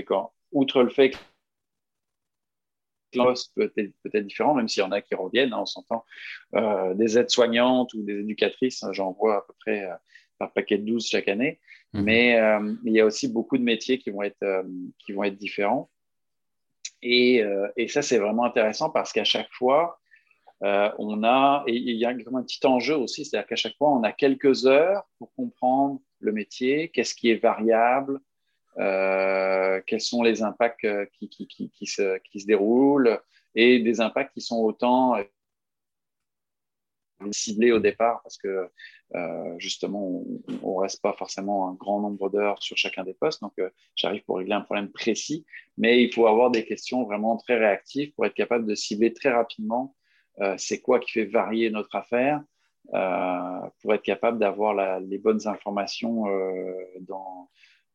[0.52, 1.16] Outre le fait que
[3.12, 6.04] poste peut être, peut être même s'il y en a qui reviennent, hein, on s'entend.
[6.54, 9.94] Euh, des aides-soignantes ou des éducatrices, hein, j'en vois à peu près euh,
[10.38, 11.60] par paquet de 12 chaque année.
[11.92, 12.02] Mhm.
[12.02, 14.64] Mais euh, il y a aussi beaucoup de métiers qui vont être,
[14.98, 15.90] qui vont être différents.
[17.02, 17.42] Et,
[17.78, 19.98] et ça, c'est vraiment intéressant parce qu'à chaque fois,
[20.60, 24.02] on a, et il y a un petit enjeu aussi, c'est-à-dire qu'à chaque fois, on
[24.02, 28.20] a quelques heures pour comprendre le métier, qu'est-ce qui est variable,
[28.78, 33.20] euh, quels sont les impacts euh, qui, se, déroulent
[33.54, 35.24] et des impacts qui sont autant euh,
[37.32, 38.70] ciblés au départ parce que
[39.58, 40.24] justement
[40.62, 43.42] on, ne reste pas forcément un grand nombre d'heures sur chacun des postes.
[43.42, 43.52] Donc
[43.94, 45.44] j'arrive pour régler un problème précis
[45.76, 49.30] mais il faut avoir des questions vraiment très réactives pour être capable de cibler très
[49.30, 49.94] rapidement
[50.56, 52.42] c'est quoi qui fait varier notre affaire
[53.82, 56.24] pour être capable d'avoir les bonnes informations
[57.00, 57.50] dans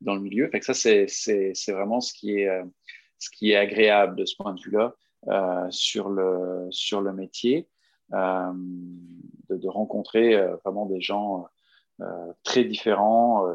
[0.06, 0.48] dans le milieu.
[0.50, 2.64] Fait ça, c'est vraiment ce qui, est, euh,
[3.20, 4.96] ce qui est agréable de ce point de vue-là
[5.28, 7.68] euh, sur, le, sur le métier,
[8.14, 8.54] euh,
[9.50, 11.48] de, rencontrer vraiment des gens
[12.44, 13.46] très différents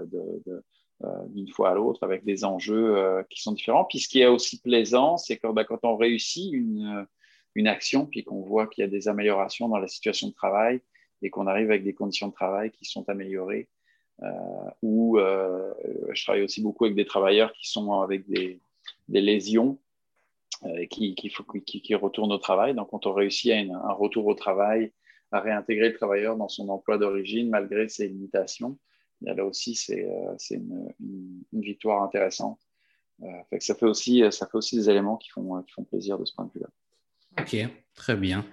[1.28, 3.84] d'une fois à l'autre, avec des enjeux qui sont différents.
[3.84, 7.06] Puis ce qui est aussi plaisant, c'est que ben, quand on réussit une,
[7.54, 10.80] une action, puis qu'on voit qu'il y a des améliorations dans la situation de travail
[11.22, 13.68] et qu'on arrive avec des conditions de travail qui sont améliorées,
[14.82, 15.72] où euh,
[16.12, 18.60] je travaille aussi beaucoup avec des travailleurs qui sont avec des,
[19.08, 19.78] lésions
[20.64, 21.32] et euh, qui, qui,
[21.66, 22.74] qui, qui, retournent au travail.
[22.74, 24.92] Donc, quand on réussit à un retour au travail,
[25.32, 28.78] à réintégrer le travailleur dans son emploi d'origine malgré ses limitations,
[29.22, 30.06] là aussi, c'est
[30.50, 32.60] une, une, victoire intéressante.
[33.22, 36.24] Euh, ça, fait aussi, ça fait aussi des éléments qui font, qui font plaisir de
[36.24, 36.68] ce point de vue-là.
[37.38, 37.56] Ok,
[37.94, 38.44] très bien.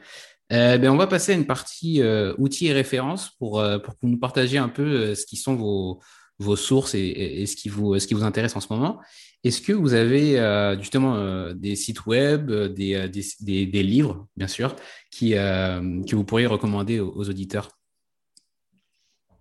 [0.54, 3.95] Euh, ben, on va passer à une partie euh, outils et références pour, euh, pour
[3.95, 6.00] que vous nous partagiez un peu ce qui sont vos,
[6.39, 9.00] vos sources et, ce, qui vous, ce qui vous intéresse en ce moment.
[9.43, 10.38] Est-ce que vous avez
[10.80, 14.76] justement des sites web, des, des, des, livres, bien sûr,
[15.12, 17.70] qui, que vous pourriez recommander aux, auditeurs?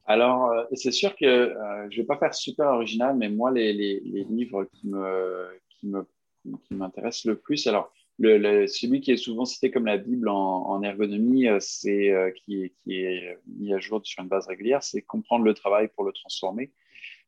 [0.04, 1.54] Alors, c'est sûr que
[1.90, 5.48] je ne vais pas faire super original, mais moi, les, les, les livres qui me,
[5.70, 6.06] qui me,
[6.44, 11.58] qui le plus, alors, celui qui est souvent cité comme la Bible en, ergonomie, euh,
[11.60, 15.88] c'est euh, qui, est, mis à jour sur une base régulière, c'est comprendre le travail
[15.88, 16.72] pour le transformer,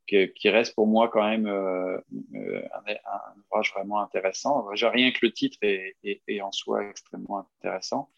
[0.06, 1.98] qui reste pour moi quand même euh,
[2.34, 4.66] un, ouvrage vraiment intéressant.
[4.72, 8.08] Rien que le titre est, en soi extrêmement intéressant.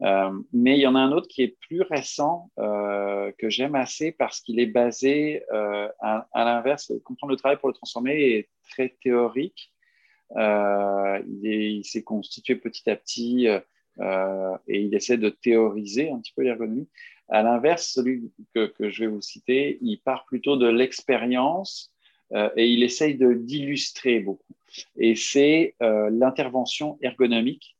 [0.00, 4.40] mais il y en a un autre qui est plus récent que j'aime assez parce
[4.40, 6.92] qu'il est basé à, l'inverse.
[7.02, 9.73] Comprendre le travail pour le transformer est très théorique
[10.36, 13.48] il s'est constitué petit à petit
[14.00, 16.88] euh, et il essaie de théoriser un petit peu l'ergonomie.
[17.28, 21.92] À l'inverse, celui que, je vais vous citer, il part plutôt de l'expérience
[22.32, 24.54] euh, et il essaye d'illustrer beaucoup.
[24.96, 27.76] Et c'est euh, l'intervention ergonomique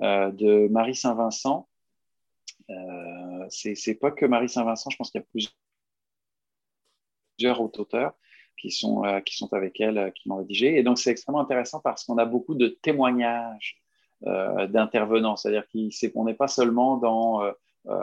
[0.00, 1.68] euh, de Marie Saint-Vincent.
[2.70, 5.26] Euh, c'est pas que Marie Saint-Vincent, je pense qu'il y a
[7.38, 8.14] plusieurs auteurs
[8.60, 10.76] qui sont, euh, qui sont avec elle, euh, qui l'ont rédigé.
[10.76, 13.80] Et donc, c'est extrêmement intéressant parce qu'on a beaucoup de témoignages
[14.26, 15.36] euh, d'intervenants.
[15.36, 17.42] C'est-à-dire qu'on n'est pas seulement dans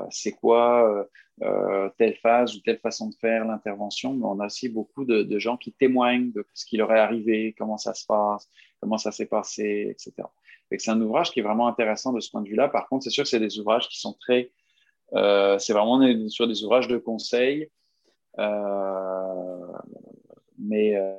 [0.09, 1.07] c'est quoi
[1.99, 5.55] telle phase ou telle façon de faire l'intervention, mais on a aussi beaucoup de, gens
[5.55, 8.49] qui témoignent de ce qui leur est arrivé, comment ça se passe,
[8.81, 10.27] comment ça s'est passé, etc.
[10.71, 12.69] C'est un ouvrage qui est vraiment intéressant de ce point de vue-là.
[12.69, 14.51] Par contre, c'est sûr que c'est des ouvrages qui sont très...
[15.13, 17.69] c'est vraiment sur des ouvrages de conseil.
[18.39, 19.73] Euh,
[20.57, 21.15] mais, euh,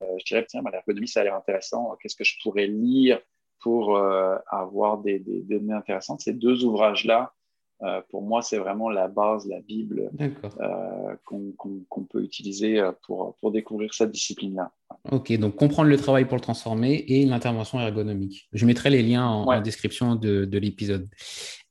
[0.00, 1.96] je dirais, tiens, bah, l'ergonomie, ça a l'air intéressant.
[2.00, 3.20] Qu'est-ce que je pourrais lire
[3.60, 6.20] pour avoir des, des, données intéressantes?
[6.20, 7.34] Ces deux ouvrages-là
[7.82, 13.36] euh, pour moi, c'est vraiment la base, la Bible euh, qu'on peut utiliser euh, pour,
[13.40, 14.72] pour découvrir cette discipline-là.
[15.12, 18.48] Ok, donc comprendre le travail pour le transformer et l'intervention ergonomique.
[18.52, 21.08] Je mettrai les liens en, description de, de l'épisode.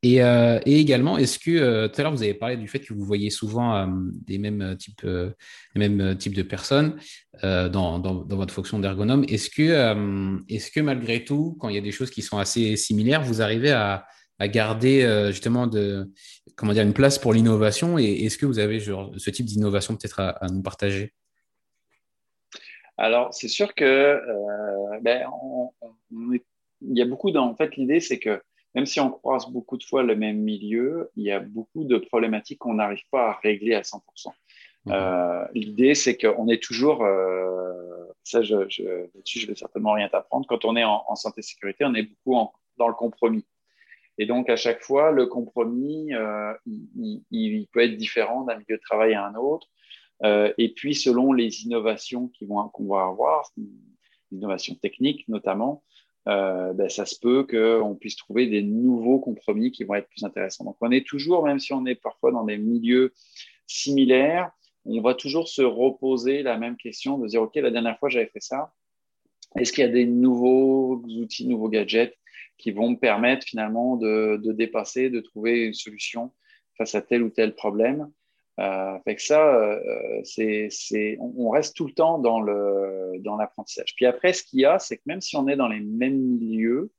[0.03, 3.03] Et, et, également, est-ce que tout à l'heure vous avez parlé du fait que vous
[3.03, 3.91] voyez souvent
[4.27, 6.95] des mêmes types, les mêmes types de personnes
[7.41, 9.25] dans, dans, dans, votre fonction d'ergonome.
[9.27, 12.75] Est-ce que, est-ce que malgré tout, quand il y a des choses qui sont assez
[12.77, 14.05] similaires, vous arrivez à
[14.39, 16.11] à garder euh, justement de,
[16.55, 20.19] comment dire, une place pour l'innovation Et est-ce que vous avez ce type d'innovation peut-être
[20.19, 21.13] à, nous partager?
[22.97, 25.27] Alors, c'est sûr que euh, ben,
[26.11, 28.41] il y a beaucoup En fait, l'idée, c'est que
[28.75, 31.97] même si on croise beaucoup de fois le même milieu, il y a beaucoup de
[31.97, 34.01] problématiques qu'on n'arrive pas à régler à 100%.
[34.85, 34.93] Mhm.
[34.93, 37.03] Euh, l'idée, c'est qu'on est toujours,
[38.23, 40.45] ça, je, je, dessus je vais certainement rien t'apprendre.
[40.47, 43.45] Quand on est en, en santé sécurité, on est beaucoup en, dans le compromis.
[44.17, 46.53] Et donc, à chaque fois, le compromis, euh,
[47.31, 49.67] il, peut être différent d'un milieu de travail à un autre.
[50.23, 53.51] Euh, et puis, selon les innovations qu'on va avoir,
[54.31, 55.83] innovations techniques notamment,
[56.27, 60.23] euh, ben, ça se peut qu'on puisse trouver des nouveaux compromis qui vont être plus
[60.23, 60.65] intéressants.
[60.65, 63.13] Donc, on est toujours, même si on est parfois dans des milieux
[63.67, 64.51] similaires,
[64.85, 68.27] on va toujours se reposer la même question de dire, OK, la dernière fois, j'avais
[68.27, 68.73] fait ça.
[69.57, 72.17] Est-ce qu'il y a des nouveaux outils, nouveaux gadgets
[72.57, 76.31] qui vont me permettre finalement de, de, dépasser, de trouver une solution
[76.77, 78.11] face à tel ou tel problème.
[78.59, 83.93] Euh, que ça, euh, c'est, c'est, on, reste tout le temps dans, le, dans l'apprentissage.
[83.95, 86.17] Puis après, ce qu'il y a, c'est que même si on est dans les mêmes
[86.17, 86.91] milieux,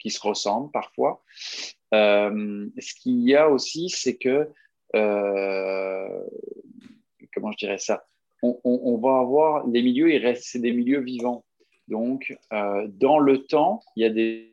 [0.00, 1.22] qui se ressemblent parfois,
[1.94, 4.48] euh, ce qu'il y a aussi, c'est que,
[4.94, 6.20] euh,
[7.34, 8.04] comment je dirais ça,
[8.42, 11.44] on, on, on, va avoir les milieux, il reste, c'est des milieux vivants.
[11.88, 14.51] Donc, euh, dans le temps, il y a des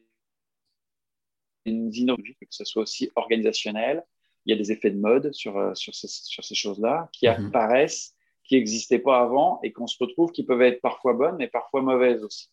[1.66, 4.04] que ce soit aussi organisationnel.
[4.46, 7.28] Il y a des effets de mode sur, euh, sur ces, sur ces choses-là qui
[7.28, 7.48] mhm.
[7.48, 11.48] apparaissent, qui n'existaient pas avant et qu'on se retrouve, qui peuvent être parfois bonnes, mais
[11.48, 12.50] parfois mauvaises aussi.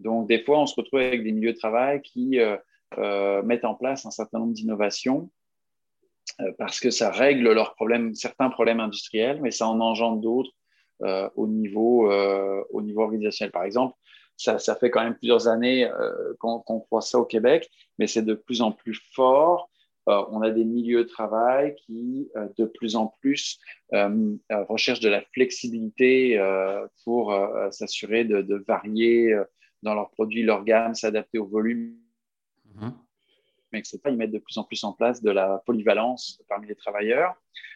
[0.00, 2.56] Donc, des fois, on se retrouve avec des milieux de travail qui euh,
[2.98, 5.30] euh, mettent en place un certain nombre d'innovations
[6.56, 10.50] parce que ça règle leurs problèmes, certains problèmes industriels, mais ça en engendre d'autres
[11.34, 13.50] au, niveau, au niveau organisationnel.
[13.50, 13.96] Par exemple,
[14.42, 18.22] ça, ça, fait quand même plusieurs années euh, qu'on voit ça au Québec, mais c'est
[18.22, 19.70] de plus en plus fort.
[20.08, 23.60] Euh, on a des milieux de travail qui, euh, de plus en plus,
[24.50, 26.40] recherchent de la flexibilité
[27.04, 27.34] pour
[27.70, 29.36] s'assurer de, de, varier
[29.82, 31.96] dans leurs produits, leur gamme, s'adapter au volume.
[32.74, 32.92] Mm-hmm.
[33.72, 34.00] Mais etc.
[34.06, 37.34] Ils mettent de plus en plus en place de la polyvalence parmi les travailleurs.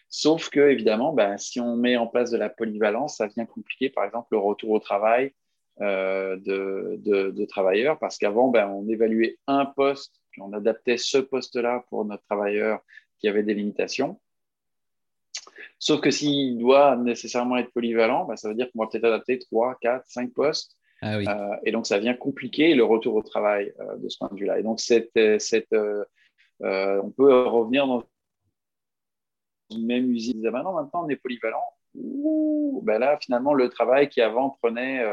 [0.08, 3.90] Sauf que, évidemment, ben, si on met en place de la polyvalence, ça vient compliquer,
[3.90, 5.34] par exemple, le retour au travail,
[5.82, 6.96] euh, de,
[7.30, 12.06] de, travailleurs, parce qu'avant, ben, on évaluait un poste, puis on adaptait ce poste-là pour
[12.06, 12.80] notre travailleur
[13.18, 14.18] qui avait des limitations.
[15.78, 19.38] Sauf que s'il doit nécessairement être polyvalent, ben, ça veut dire qu'on va peut-être adapter
[19.38, 20.78] 3, 4, 5 postes.
[21.02, 24.30] Ah euh, et donc, ça vient compliquer le retour au travail euh, de ce point
[24.32, 24.58] de vue-là.
[24.58, 25.74] Et donc, cette, cette,
[26.60, 28.02] on peut revenir dans
[29.72, 30.42] une même usine.
[30.46, 31.64] Ah ben non, maintenant, on est polyvalent.
[31.94, 35.04] Ouh, ben là, finalement, le travail qui avant prenait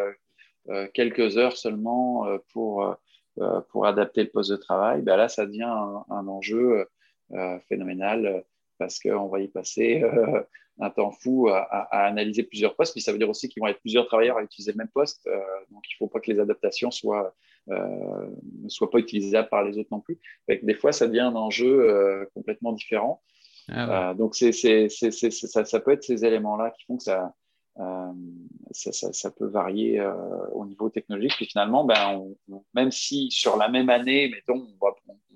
[0.94, 2.84] quelques heures seulement euh, pour,
[3.40, 6.88] euh, pour adapter le poste de travail, ben là, ça devient un, enjeu
[7.68, 8.44] phénoménal
[8.78, 10.04] parce qu'on va y passer
[10.80, 13.80] un temps fou à, analyser plusieurs postes, mais ça veut dire aussi qu'ils vont être
[13.80, 15.28] plusieurs travailleurs à utiliser le même poste,
[15.72, 17.34] donc il ne faut pas que les adaptations soient,
[17.68, 20.20] ne soient pas utilisables par les autres non plus.
[20.48, 23.22] des fois, ça devient un enjeu complètement différent.
[23.70, 27.34] Ah donc, c'est, c'est, ça, ça, peut être ces éléments-là qui font que ça,
[27.80, 28.14] euh,
[28.72, 31.34] ça, peut varier euh, au niveau technologique.
[31.36, 32.24] Puis finalement, ben,
[32.74, 34.34] même si sur la même année,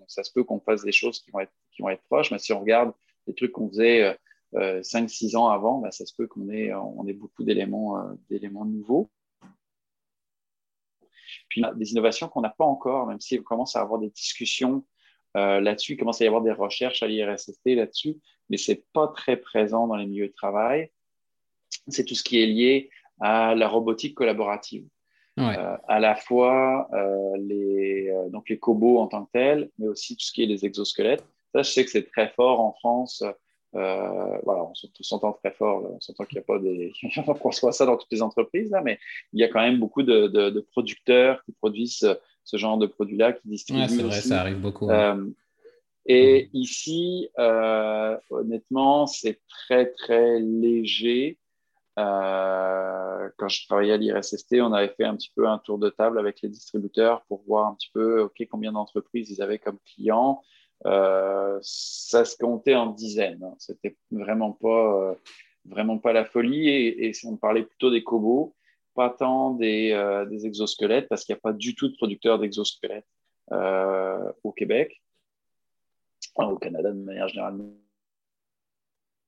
[0.07, 2.91] ça se peut qu'on fasse des choses qui vont être, proches, mais si on regarde
[3.27, 4.17] les trucs qu'on faisait
[4.55, 6.71] euh, 5-6 euh, ans avant, ben, ça se peut qu'on ait,
[7.13, 8.15] beaucoup d'éléments,
[8.65, 9.09] nouveaux.
[11.49, 14.85] Puis des innovations qu'on n'a pas encore, même si on commence à avoir des discussions
[15.35, 18.17] là-dessus, il commence à y avoir des recherches à l'IRSST là-dessus,
[18.49, 20.91] mais c'est pas très présent dans les milieux de travail
[21.87, 24.87] c'est tout ce qui est lié à la robotique collaborative.
[25.39, 29.87] Euh, à la fois euh, les, euh, donc les cobots en tant que tels, mais
[29.87, 31.23] aussi tout ce qui est les exosquelettes.
[31.53, 33.23] Ça, je sais que c'est très fort en France.
[33.71, 35.83] voilà, on s'entend très fort.
[35.93, 36.91] On s'entend qu'il n'y a pas des,
[37.39, 38.97] qu'on soit ça dans toutes les entreprises là, mais
[39.31, 43.33] il y a quand même beaucoup de, de, producteurs qui produisent ce genre de produits-là,
[43.33, 43.81] qui distribuent.
[43.81, 44.89] Ouais, c'est vrai, ça arrive beaucoup.
[46.07, 47.29] et ici,
[48.31, 51.37] honnêtement, c'est très très léger.
[51.97, 55.89] Euh, quand je travaillais à l'IRSST, on avait fait un petit peu un tour de
[55.89, 59.79] table avec les distributeurs pour voir un petit peu ok combien d'entreprises ils avaient comme
[59.79, 60.41] clients.
[60.85, 63.43] Euh, ça se comptait en dizaines.
[63.43, 63.55] Hein.
[63.57, 65.15] C'était vraiment pas
[65.65, 68.55] vraiment pas la folie et, on parlait plutôt des cobos,
[68.93, 73.07] pas tant des, des exosquelettes parce qu'il n'y a pas du tout de producteurs d'exosquelettes
[73.51, 75.01] au Québec,
[76.35, 77.57] au Canada de manière générale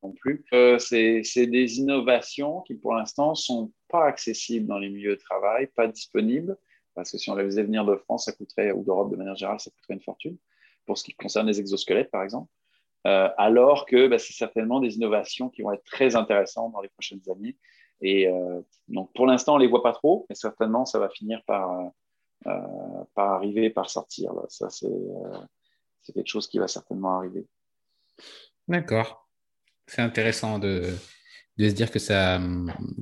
[0.03, 0.45] non plus.
[0.53, 5.67] Euh, c'est des innovations qui, pour l'instant, sont pas accessibles dans les milieux de travail,
[5.67, 6.57] pas disponibles,
[6.95, 9.35] parce que si on les faisait venir de France, ça coûterait, ou d'Europe de manière
[9.35, 10.37] générale, ça coûterait une fortune,
[10.85, 12.51] pour ce qui concerne les exosquelettes, par exemple.
[13.07, 16.89] Euh, alors que bah, c'est certainement des innovations qui vont être très intéressantes dans les
[16.89, 17.57] prochaines années.
[18.01, 21.09] Et euh, donc, pour l'instant, on ne les voit pas trop, mais certainement, ça va
[21.09, 21.91] finir par,
[22.43, 24.33] par arriver, par sortir.
[24.33, 24.43] Là.
[24.47, 27.45] Ça, c'est quelque chose qui va certainement arriver.
[28.67, 29.28] D'accord
[29.89, 30.83] c'est intéressant de,
[31.57, 32.39] de se dire que ça,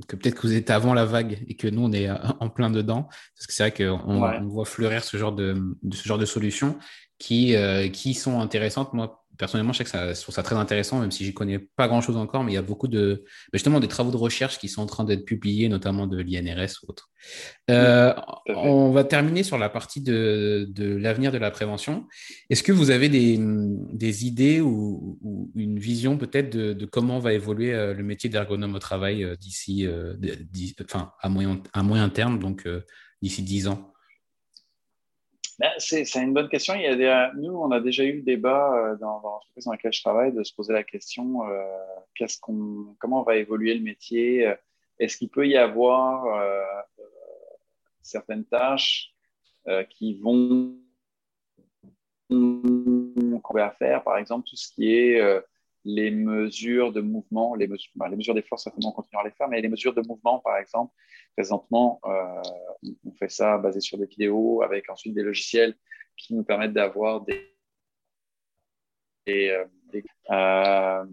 [0.08, 2.70] que peut-être que vous êtes avant la vague et que nous on est en plein
[2.70, 3.04] dedans,
[3.36, 5.56] parce que c'est vrai qu'on on voit fleurir ce genre de,
[5.92, 6.78] ce genre de solutions
[7.18, 8.92] qui, euh, qui sont intéressantes.
[8.94, 11.58] Moi, personnellement, je sais que ça, je trouve ça très intéressant, même si j'y connais
[11.58, 14.58] pas grand chose encore, mais il y a beaucoup de, justement, des travaux de recherche
[14.58, 17.10] qui sont en train d'être publiés, notamment de l'INRS ou autre.
[17.70, 18.12] Euh,
[18.48, 22.06] on va terminer sur la partie de, de l'avenir de la prévention.
[22.50, 27.18] Est-ce que vous avez des, des idées ou, ou, une vision peut-être de, de, comment
[27.18, 29.88] va évoluer euh, le métier d'ergonome au travail euh, d'ici,
[30.84, 32.68] enfin, à moyen, à moyen terme, donc
[33.22, 33.92] d'ici 10 ans?
[35.78, 36.74] C'est une bonne question.
[36.74, 40.02] Des, nous, on a déjà eu le débat euh, dans, dans l'entreprise dans laquelle je
[40.02, 41.64] travaille de se poser la question euh,
[42.98, 44.54] comment va évoluer le métier?
[44.98, 46.64] Est-ce qu'il peut y avoir euh,
[48.02, 49.14] certaines tâches
[49.68, 50.76] euh, qui vont
[52.28, 55.40] qu'on va faire, par exemple, tout ce qui est euh,
[55.84, 59.48] les mesures de mouvement, les mesures, ben, les d'effort, certainement, on continuera à les faire,
[59.48, 60.92] mais les mesures de mouvement, par exemple,
[61.36, 62.42] présentement, euh,
[63.06, 65.74] on fait ça basé sur des vidéos avec ensuite des logiciels
[66.16, 67.54] qui nous permettent d'avoir des,
[69.28, 69.64] euh,
[70.30, 71.04] euh,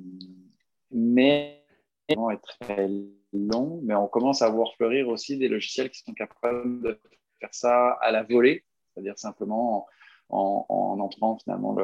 [0.91, 1.61] mais
[2.09, 2.87] est très
[3.33, 6.99] long, mais on commence à voir fleurir aussi des logiciels qui sont capables de
[7.39, 8.63] faire ça à la volée,
[8.93, 9.87] c'est-à-dire simplement
[10.29, 11.75] en, entrant finalement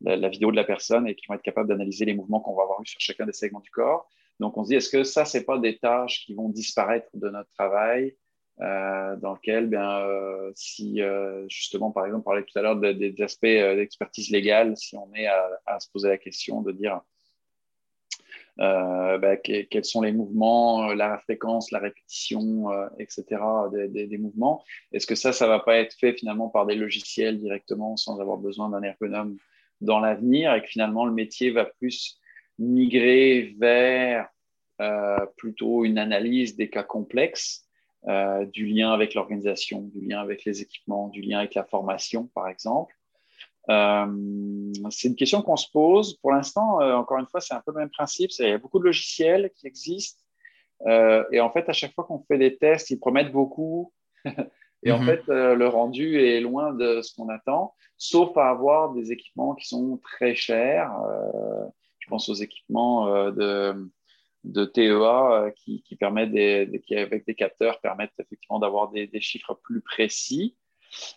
[0.00, 2.62] la, vidéo de la personne et qui vont être capables d'analyser les mouvements qu'on va
[2.62, 4.08] avoir eu sur chacun des segments du corps.
[4.40, 7.28] Donc on se dit, est-ce que ça, c'est pas des tâches qui vont disparaître de
[7.28, 8.16] notre travail
[8.60, 12.76] euh, dans lequel, bien, euh, si euh, justement, par exemple, on parlait tout à l'heure
[12.76, 17.00] des aspects d'expertise légale, si on est à, se poser la question de dire
[18.58, 23.24] ben, quels sont les mouvements, la fréquence, la répétition, etc.
[23.72, 27.38] Des, des, mouvements, est-ce que ça, ça va pas être fait finalement par des logiciels
[27.38, 29.36] directement sans avoir besoin d'un ergonome
[29.80, 32.18] dans l'avenir et que finalement le métier va plus
[32.58, 34.28] migrer vers
[35.36, 37.68] plutôt une analyse des cas complexes
[38.06, 42.26] euh, du lien avec l'organisation, du lien avec les équipements, du lien avec la formation,
[42.32, 42.96] par exemple.
[43.70, 44.06] Euh,
[44.90, 46.16] c'est une question qu'on se pose.
[46.18, 48.30] Pour l'instant, euh, encore une fois, c'est un peu le même principe.
[48.38, 50.22] Il y a beaucoup de logiciels qui existent.
[50.86, 53.92] et en fait, à chaque fois qu'on fait des tests, ils promettent beaucoup.
[54.84, 55.06] et en mhm.
[55.06, 59.66] fait, le rendu est loin de ce qu'on attend, sauf à avoir des équipements qui
[59.66, 60.92] sont très chers.
[61.98, 63.90] je pense aux équipements de
[64.44, 69.08] de TEA euh, qui, qui permet des, qui, avec des capteurs, permettent effectivement d'avoir des,
[69.20, 70.56] chiffres plus précis.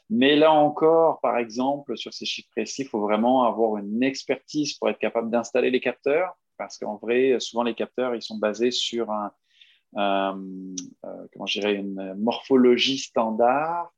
[0.09, 4.73] Mais là encore, par exemple, sur ces chiffres précis, il faut vraiment avoir une expertise
[4.73, 8.71] pour être capable d'installer les capteurs, parce qu'en vrai, souvent les capteurs, ils sont basés
[8.71, 9.31] sur un,
[9.97, 10.33] euh,
[11.33, 13.91] comment je dirais, une morphologie standard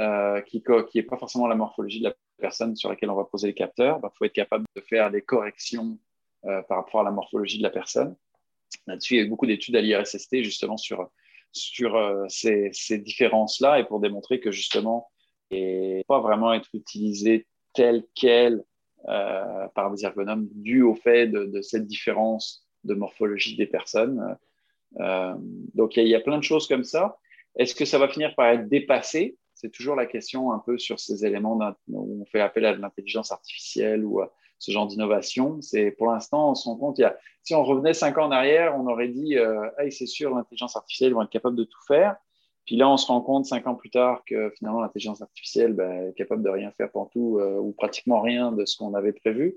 [0.00, 0.62] euh, qui
[0.94, 4.00] n'est pas forcément la morphologie de la personne sur laquelle on va poser les capteurs.
[4.02, 5.98] Il faut être capable de faire des corrections
[6.68, 8.14] par rapport à la morphologie de la personne.
[8.86, 11.10] Là-dessus, il y a eu beaucoup d'études à l'IRSST justement sur,
[11.56, 15.08] sur euh, ces, ces différences-là et pour démontrer que justement,
[15.50, 18.64] et pas vraiment être utilisé tel quel
[19.08, 24.36] euh, par des ergonomes dû au fait de, cette différence de morphologie des personnes.
[24.98, 25.34] Euh,
[25.74, 27.16] donc, il y, a, plein de choses comme ça.
[27.56, 29.36] Est-ce que ça va finir par être dépassé?
[29.54, 33.30] C'est toujours la question un peu sur ces éléments où on fait appel à l'intelligence
[33.30, 34.20] artificielle ou
[34.58, 35.60] ce genre d'innovation.
[35.60, 37.00] C'est pour l'instant, on se rend compte,
[37.42, 40.76] si on revenait cinq ans en arrière, on aurait dit, euh, hey, c'est sûr, l'intelligence
[40.76, 42.16] artificielle va être capable de tout faire.
[42.64, 46.08] Puis là, on se rend compte cinq ans plus tard que finalement, l'intelligence artificielle ben,
[46.08, 49.12] est capable de rien faire pour tout euh, ou pratiquement rien de ce qu'on avait
[49.12, 49.56] prévu.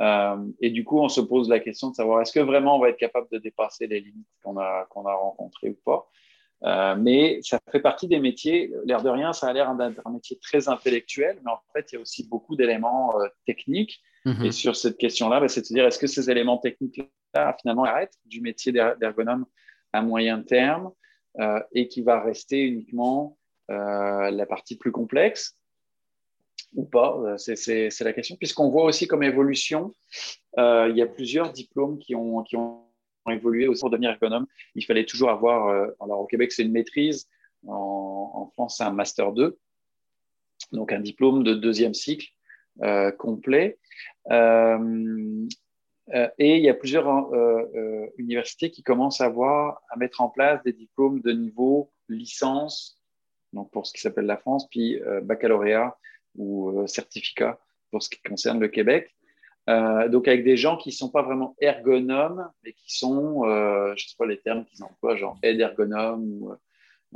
[0.00, 2.80] Euh, et du coup, on se pose la question de savoir est-ce que vraiment on
[2.80, 6.96] va être capable de dépasser les limites qu'on a, rencontrées ou pas?
[6.96, 10.38] Mais ça fait partie des métiers, l'air de rien, ça a l'air d'être un métier
[10.38, 13.12] très intellectuel, mais en fait, il y a aussi beaucoup d'éléments
[13.44, 14.44] techniques Mhm.
[14.44, 17.84] Et sur cette question-là, bah, c'est de se dire est-ce que ces éléments techniques-là, finalement,
[17.84, 19.46] arrêtent du métier d'ergonome
[19.92, 20.92] à moyen terme
[21.72, 25.56] et qui va rester uniquement la partie plus complexe
[26.74, 27.36] ou pas?
[27.38, 29.94] C'est la question, puisqu'on voit aussi comme évolution,
[30.58, 32.84] il y a plusieurs diplômes qui ont, qui ont
[33.30, 34.46] évolué aussi pour devenir ergonome.
[34.74, 35.68] Il fallait toujours avoir,
[36.00, 37.26] alors au Québec c'est une maîtrise,
[37.66, 39.58] en, France c'est un master 2,
[40.72, 42.39] donc un diplôme de deuxième cycle euh,
[43.18, 43.78] complet.
[44.30, 45.46] Euh,
[46.14, 47.06] euh, et il y a plusieurs
[48.18, 53.00] universités qui commencent à, voir, à mettre en place des diplômes de niveau licence,
[53.52, 55.96] donc pour ce qui s'appelle la France, puis baccalauréat
[56.36, 57.58] ou certificat
[57.90, 59.14] pour ce qui concerne le Québec.
[59.66, 63.96] donc avec des gens qui ne sont pas vraiment ergonomes, mais qui sont, je ne
[63.96, 66.52] sais pas les termes qu'ils emploient, genre aide ergonome ou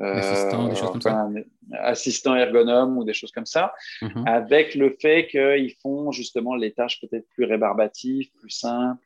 [0.00, 1.28] assistant, des choses comme ça.
[1.72, 3.72] Assistant ergonome ou des choses comme ça,
[4.02, 4.24] mhm.
[4.26, 9.04] avec le fait qu'ils font justement les tâches peut-être plus rébarbatives, plus simples,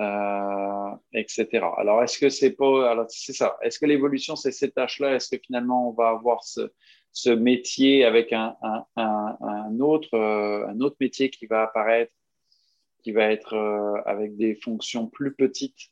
[0.00, 1.64] euh, etc.
[1.76, 3.56] Alors, est-ce que c'est pas, alors c'est ça.
[3.62, 5.14] Est-ce que l'évolution c'est ces tâches-là?
[5.14, 6.72] Est-ce que finalement on va avoir ce,
[7.12, 12.12] ce métier avec un, un, un, autre, euh, un autre métier qui va apparaître,
[13.04, 15.90] qui va être euh, avec des fonctions plus petites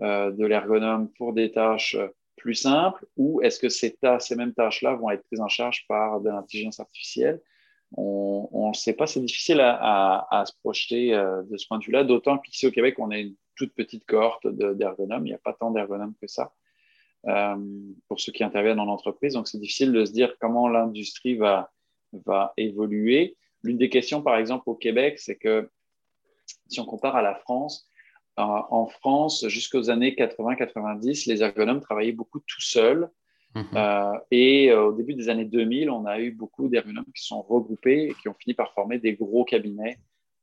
[0.00, 1.96] de l'ergonome pour des tâches
[2.44, 6.20] plus simple ou est-ce que ces, ces mêmes tâches-là vont être prises en charge par
[6.20, 7.40] de l'intelligence artificielle?
[7.96, 12.04] On ne sait pas, c'est difficile à, se projeter euh, de ce point de vue-là,
[12.04, 15.54] d'autant qu'ici au Québec, on est une toute petite cohorte d'ergonomes, il n'y a pas
[15.54, 16.52] tant d'ergonomes que ça
[17.28, 17.56] euh,
[18.08, 21.70] pour ceux qui interviennent dans l'entreprise, donc c'est difficile de se dire comment l'industrie va
[22.58, 23.38] évoluer.
[23.62, 25.70] L'une des questions, par exemple, au Québec, c'est que
[26.68, 27.88] si on compare à la France,
[28.36, 33.10] en France, jusqu'aux années 80-90, les ergonomes travaillaient beaucoup tout seuls.
[33.54, 33.68] Mhm.
[33.74, 37.42] Euh, et euh, au début des années 2000, on a eu beaucoup d'ergonomes qui sont
[37.42, 39.98] regroupés et qui ont fini par former des gros cabinets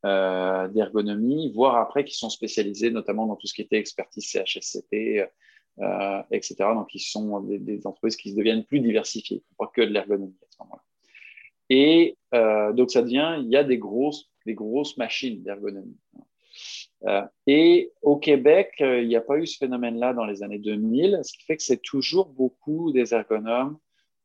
[0.05, 5.25] euh, d'ergonomie, voire après qui sont spécialisés notamment dans tout ce qui était expertise CHSCT,
[6.31, 6.55] etc.
[6.73, 10.57] Donc, ils sont des, entreprises qui deviennent plus diversifiées, pas que de l'ergonomie à ce
[10.63, 10.83] moment-là.
[11.69, 12.17] Et
[12.73, 15.97] donc, ça devient, il y a des grosses, des grosses machines d'ergonomie.
[17.08, 20.60] Euh, et au Québec, euh, il n'y a pas eu ce phénomène-là dans les années
[20.60, 23.78] 2000, ce qui fait que c'est toujours beaucoup des ergonomes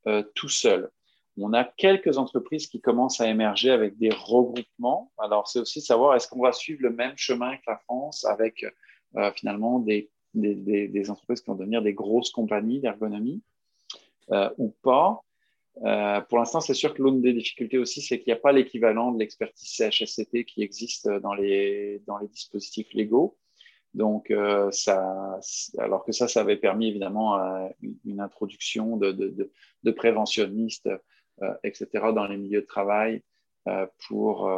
[0.07, 0.91] euh, tout seuls.
[1.39, 5.13] On a quelques entreprises qui commencent à émerger avec des regroupements.
[5.19, 8.65] Alors, c'est aussi savoir est-ce qu'on va suivre le même chemin que la France avec
[9.35, 13.43] finalement des, des, des, entreprises qui vont devenir des grosses compagnies d'ergonomie
[14.57, 15.26] ou pas?
[15.85, 18.53] Euh, pour l'instant, c'est sûr que l'une des difficultés aussi, c'est qu'il n'y a pas
[18.53, 23.37] l'équivalent de l'expertise CHSCT qui existe dans les, dans les dispositifs légaux.
[23.95, 25.39] Donc, euh, ça,
[25.79, 27.69] alors que ça, ça avait permis évidemment euh,
[28.05, 29.51] une introduction de, de,
[29.83, 30.89] de, préventionnistes,
[31.63, 33.23] etc., dans les milieux de travail
[34.09, 34.51] pour,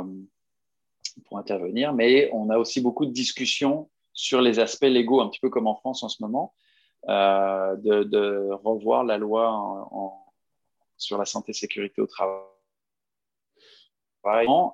[1.25, 1.93] pour intervenir.
[1.93, 5.66] Mais on a aussi beaucoup de discussions sur les aspects légaux, un petit peu comme
[5.66, 6.55] en France en ce moment,
[7.07, 10.28] de, de revoir la loi en
[10.99, 12.44] sur la santé et sécurité au travail.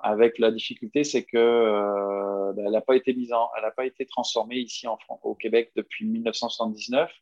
[0.03, 3.71] Avec la difficulté, c'est que euh, ben, elle n'a pas été mise en, elle n'a
[3.71, 7.13] pas été transformée ici en France, au Québec depuis 1979,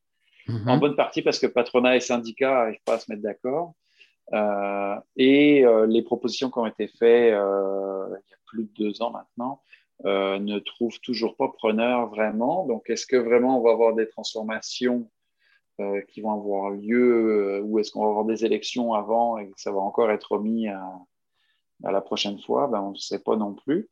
[0.49, 0.69] mhm.
[0.69, 3.75] en bonne partie parce que patronat et syndicats n'arrivent pas à se mettre d'accord.
[4.33, 9.03] Euh, et euh, les propositions qui ont été faites il y a plus de deux
[9.03, 9.61] ans maintenant
[10.05, 12.67] ne trouvent toujours pas preneur vraiment.
[12.67, 15.09] Donc, est-ce que vraiment on va avoir des transformations
[16.09, 19.61] qui vont avoir lieu euh, ou est-ce qu'on va avoir des élections avant et que
[19.61, 20.83] ça va encore être remis à,
[21.83, 23.89] la prochaine fois ben, On ne sait pas non plus.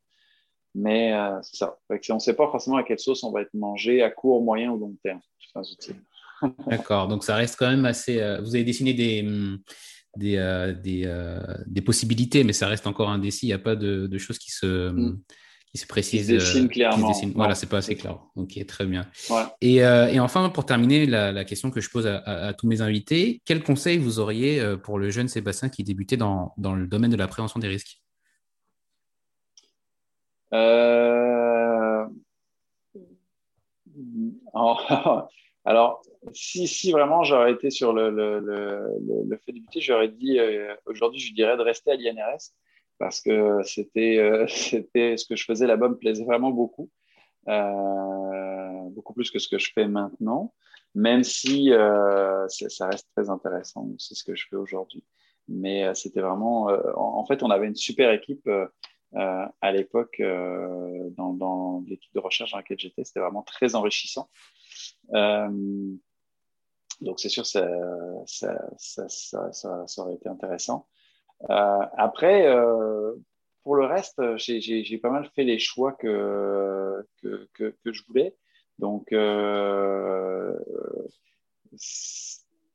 [0.73, 1.77] Mais euh, c'est ça.
[1.89, 4.71] on ne sait pas forcément à quelle sauce on va être mangé à court, moyen
[4.71, 5.19] ou long terme.
[6.67, 7.07] D'accord.
[7.07, 8.15] Donc ça reste quand même assez.
[8.41, 9.59] vous avez dessiné des, hum,
[10.15, 10.73] des,
[11.67, 13.47] des, possibilités, mais ça reste encore indécis.
[13.47, 14.91] Il n'y a pas de, choses qui se.
[14.91, 15.21] Mm
[15.71, 16.27] qui se précise.
[16.27, 17.13] Qui dessine euh, clairement.
[17.33, 18.19] Voilà, c'est pas assez clair.
[18.35, 19.05] Ok, très bien.
[19.61, 23.41] Et, euh, et, enfin, pour terminer, la, question que je pose à, tous mes invités,
[23.45, 27.11] quel conseil vous auriez euh, pour le jeune Sébastien qui débutait dans, dans le domaine
[27.11, 28.01] de la prévention des risques?
[35.63, 36.01] Alors,
[36.33, 40.37] si, si, vraiment j'aurais été sur le, le, le, le fait de débuter, j'aurais dit,
[40.85, 42.51] aujourd'hui, je dirais de rester à l'INRS
[43.01, 46.91] parce que c'était euh, c'était ce que je faisais là-bas me plaisait vraiment beaucoup,
[47.47, 50.53] euh, beaucoup plus que ce que je fais maintenant,
[50.93, 55.03] même si euh, ça reste très intéressant, c'est ce que je fais aujourd'hui.
[55.47, 58.47] Mais c'était vraiment, en, fait, on avait une super équipe
[59.13, 64.29] à l'époque dans, dans l'équipe de recherche dans laquelle j'étais, c'était vraiment très enrichissant.
[65.11, 65.99] donc
[67.17, 67.67] c'est sûr, ça,
[68.27, 70.87] ça, ça aurait été intéressant.
[71.49, 73.13] Euh, après, euh,
[73.63, 78.35] pour le reste, j'ai pas mal fait les choix que, que, que, je voulais.
[78.79, 80.57] Donc, euh,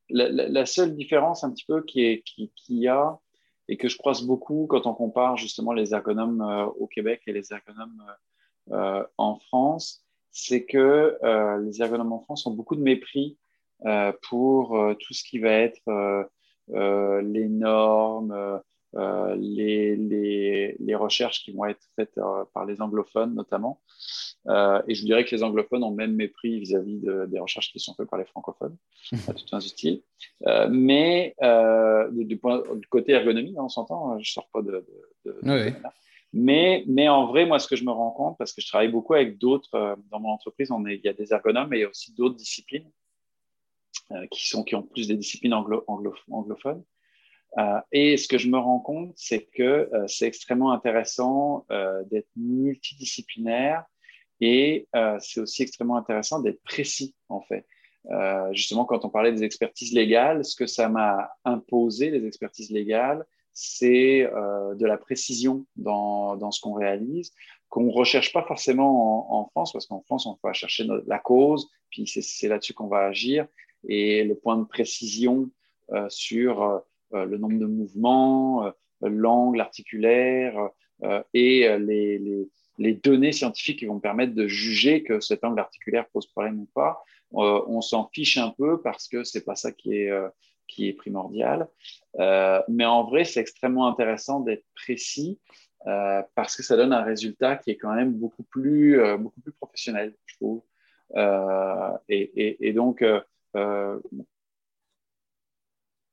[0.09, 3.19] la, seule différence un petit peu qu'il qui, qui a
[3.69, 6.41] et que je croise beaucoup quand on compare justement les ergonomes
[6.79, 8.05] au Québec et les ergonomes
[9.19, 11.19] en France, c'est que
[11.65, 13.37] les ergonomes en France ont beaucoup de mépris
[14.23, 16.31] pour tout ce qui va être
[16.69, 18.61] les normes,
[18.97, 23.81] euh, les, les, les, recherches qui vont être faites euh, par les anglophones notamment.
[24.47, 27.79] Euh, et je dirais que les anglophones ont même mépris vis-à-vis de, des recherches qui
[27.79, 28.77] sont faites par les francophones,
[29.29, 30.03] à tout un style.
[30.71, 31.35] mais
[32.13, 34.87] du, point, du côté ergonomie, hein, on s'entend, hein, je ne sors pas de,
[35.27, 35.41] de,
[36.33, 38.91] mais, mais, en vrai, moi, ce que je me rends compte, parce que je travaille
[38.91, 41.81] beaucoup avec d'autres, dans mon entreprise, on est, il y a des ergonomes et il
[41.81, 42.91] y a aussi d'autres disciplines
[44.31, 45.85] qui, sont, qui ont plus des disciplines anglo,
[46.31, 46.85] anglophones.
[47.59, 52.03] Euh, et ce que je me rends compte, c'est que euh, c'est extrêmement intéressant euh,
[52.11, 53.85] d'être multidisciplinaire
[54.41, 54.87] et
[55.21, 57.65] c'est aussi extrêmement intéressant d'être précis, en fait.
[58.53, 63.25] justement, quand on parlait des expertises légales, ce que ça m'a imposé, les expertises légales,
[63.55, 64.31] c'est
[64.75, 67.33] de la précision dans, dans ce qu'on réalise,
[67.71, 71.19] qu'on ne recherche pas forcément en, en France, parce qu'en France, on va chercher la
[71.19, 73.47] cause, puis c'est là-dessus qu'on va agir,
[73.89, 75.51] et le point de précision
[76.09, 76.83] sur
[77.15, 78.71] euh, le nombre de mouvements, euh,
[79.03, 80.71] l'angle articulaire
[81.05, 86.27] euh, et les, données scientifiques qui vont permettre de juger que cet angle articulaire pose
[86.27, 87.03] problème ou pas.
[87.33, 90.11] on s'en fiche un peu parce que c'est pas ça qui est
[90.67, 91.69] qui est primordial.
[92.19, 95.39] Euh, mais en vrai, c'est extrêmement intéressant d'être précis
[95.87, 99.41] euh, parce que ça donne un résultat qui est quand même beaucoup plus, euh, beaucoup
[99.41, 100.63] plus professionnel, je trouve.
[102.09, 103.05] Et, donc,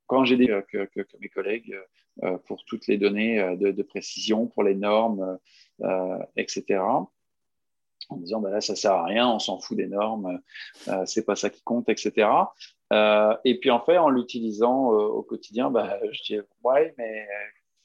[0.08, 0.88] quand j'ai dit que,
[1.20, 1.76] mes collègues
[2.24, 5.40] euh, pour toutes les données euh, de, précision, pour les normes,
[5.82, 6.80] euh, etc.
[8.10, 10.40] En disant, bah là, ça sert à rien, on s'en fout des normes,
[10.90, 12.30] euh, c'est pas ça qui compte, etc.
[12.92, 17.28] Euh, et puis, en fait, en l'utilisant au quotidien, bah, je dis, ouais, mais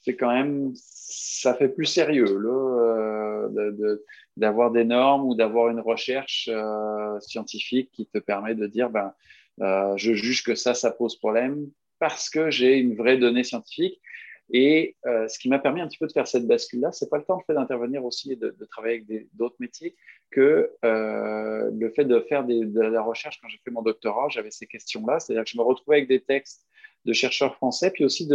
[0.01, 2.25] c'est quand même, ça fait plus sérieux
[4.37, 6.47] d'avoir de, des normes ou d'avoir une recherche
[7.21, 9.13] scientifique qui te permet de dire, ben,
[9.59, 14.01] je juge que ça, ça pose problème parce que j'ai une vraie donnée scientifique.
[14.51, 17.17] Et euh, ce qui m'a permis un petit peu de faire cette bascule-là, c'est pas
[17.17, 19.95] le temps le fait d'intervenir aussi et de, travailler avec d'autres métiers
[20.31, 23.39] que euh, le fait de faire de la recherche.
[23.41, 26.21] Quand j'ai fait mon doctorat, j'avais ces questions-là, c'est-à-dire que je me retrouvais avec des
[26.21, 26.65] textes
[27.05, 28.27] de chercheurs français, puis aussi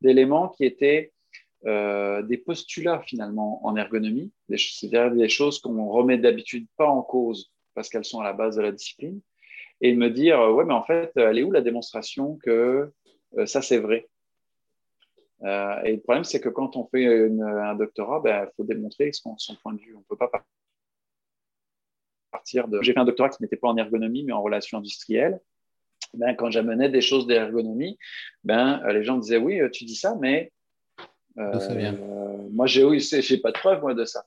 [0.00, 1.12] d'éléments qui étaient
[1.66, 7.52] euh, des postulats finalement en ergonomie, c'est-à-dire des choses qu'on remet d'habitude pas en cause
[7.74, 9.20] parce qu'elles sont à la base de la discipline,
[9.84, 12.90] et me dire euh, ouais mais en fait elle est où la démonstration que
[13.36, 14.08] euh, ça c'est vrai?
[15.42, 19.12] Euh, et le problème c'est que quand on fait un doctorat il ben, faut démontrer
[19.12, 19.94] son, son, point de vue.
[19.94, 20.30] On peut pas
[22.30, 25.38] partir de j'ai fait un doctorat qui n'était pas en ergonomie mais en relations industrielles.
[26.14, 27.98] Ben, quand j'amenais des choses d'ergonomie
[28.42, 30.50] ben les gens disaient oui tu dis ça mais
[31.36, 31.98] ça vient?
[32.52, 34.24] moi j'ai j'ai pas de preuve moi de ça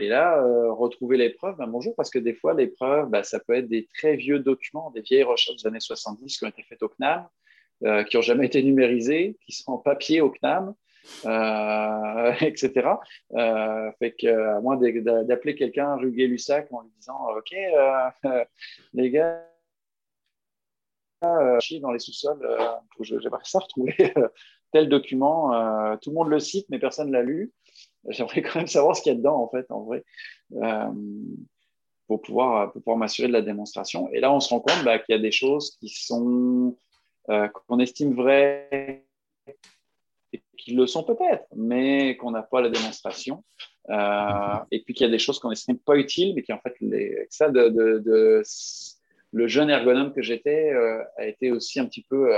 [0.00, 3.22] et là, euh, retrouver les preuves, ben bonjour, parce que des fois, les preuves, ben,
[3.22, 6.48] ça peut être des très vieux documents, des vieilles recherches des années 70 qui ont
[6.48, 7.26] été faites au CNAM,
[7.84, 10.74] euh, qui n'ont jamais été numérisées, qui sont en papier au CNAM,
[11.26, 12.88] euh, etc.
[13.32, 18.44] Euh, fait que, à moins d'appeler quelqu'un Ruguet Lussac en lui disant Ok, euh,
[18.94, 19.44] les gars,
[21.24, 22.40] euh, dans les sous-sols,
[23.00, 23.94] j'aimerais ça retrouver
[24.72, 27.52] tel document, tout le monde le cite, mais personne ne l'a lu.
[28.08, 30.04] J'aimerais quand même savoir ce qu'il y a dedans, en fait, en vrai,
[30.56, 30.90] euh,
[32.06, 34.08] pour pouvoir, pour m'assurer de la démonstration.
[34.12, 36.76] Et là, on se rend compte bah, qu'il y a des choses qui sont,
[37.30, 39.04] euh, qu'on estime vraies
[40.32, 43.44] et qui le sont peut-être, mais qu'on n'a pas la démonstration.
[43.90, 46.60] Euh, et puis qu'il y a des choses qu'on estime pas utiles, mais qui en
[46.60, 48.42] fait, les, ça, de, de,
[49.32, 50.72] le jeune ergonome que j'étais
[51.16, 52.32] a été aussi un petit peu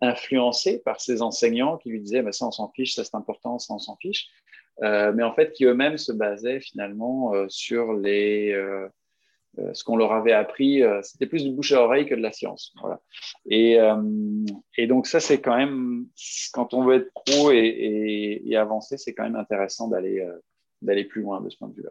[0.00, 3.58] influencé par ses enseignants qui lui disaient bah, ça on s'en fiche, ça c'est important,
[3.58, 4.28] ça on s'en fiche.
[4.82, 8.88] Euh, mais en fait qui eux-mêmes se basaient finalement euh, sur les, euh,
[9.72, 10.82] ce qu'on leur avait appris.
[11.02, 12.72] C'était plus du bouche à oreille que de la science.
[12.80, 13.00] Voilà.
[13.50, 13.78] Et,
[14.76, 16.06] et donc ça, c'est quand même,
[16.52, 20.24] quand on veut être pro et, et, et avancer, c'est quand même intéressant d'aller
[20.80, 21.90] d'aller plus loin de ce point de vue-là.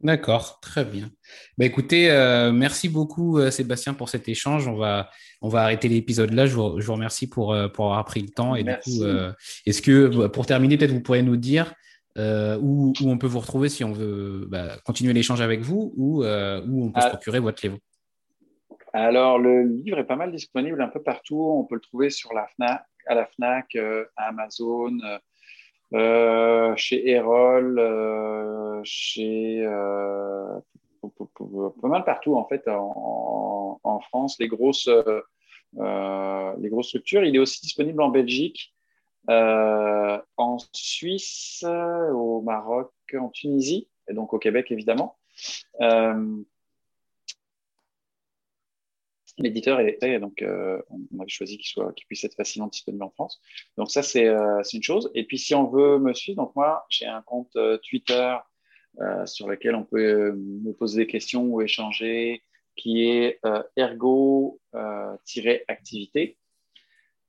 [0.00, 1.10] D'accord, très bien.
[1.56, 4.68] Bah, écoutez, euh, merci beaucoup euh, Sébastien pour cet échange.
[4.68, 5.10] On va,
[5.42, 6.46] on va arrêter l'épisode là.
[6.46, 8.54] Je vous, je vous, remercie pour, pour avoir pris le temps.
[8.54, 9.00] Et merci.
[9.00, 9.10] du coup,
[9.66, 11.74] est-ce que pour terminer, peut-être vous pourrez nous dire
[12.18, 15.92] euh, où, où, on peut vous retrouver si on veut bah, continuer l'échange avec vous
[15.96, 17.10] ou euh, où on peut se ah.
[17.10, 17.78] procurer votre livre
[18.92, 21.40] Alors, le livre est pas mal disponible un peu partout.
[21.40, 24.98] On peut le trouver sur la FNAC, à la FNAC, euh, à Amazon,
[25.94, 27.80] euh, chez Erol,
[28.84, 29.64] chez
[31.00, 34.36] pas mal partout en fait en, en, France.
[34.40, 34.90] Les grosses
[35.76, 37.22] les grosses structures.
[37.22, 38.74] Il est aussi disponible en Belgique,
[39.28, 45.18] en Suisse, au Maroc, en Tunisie et donc au Québec évidemment.
[49.38, 53.10] L'éditeur est donc euh, on avait choisi qu'il soit, qu'il puisse être facilement disponible en
[53.10, 53.40] France.
[53.76, 55.12] Donc ça c'est euh, une chose.
[55.14, 58.36] Et puis si on veut me suivre, donc moi j'ai un compte euh, Twitter
[59.26, 62.42] sur lequel on peut me poser des questions ou échanger,
[62.74, 63.38] qui est
[63.76, 66.36] ergo-activité.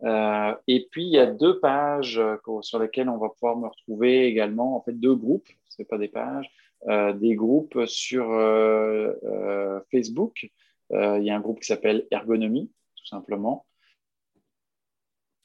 [0.03, 2.21] Et puis il y a deux pages
[2.61, 6.07] sur lesquelles on va pouvoir me retrouver également, en fait deux groupes, c'est pas des
[6.07, 6.49] pages,
[6.87, 8.25] des groupes sur
[9.91, 10.49] Facebook.
[10.91, 13.65] Euh, il y a un groupe qui s'appelle Ergonomie, tout simplement.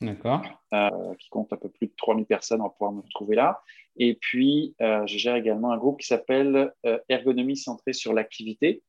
[0.01, 0.43] D'accord.
[0.73, 3.63] Euh, qui compte un peu plus de 3000 personnes, on va pouvoir me retrouver là.
[3.97, 6.73] Et puis, euh, je gère également un groupe qui s'appelle
[7.09, 8.83] Ergonomie centrée sur l'activité,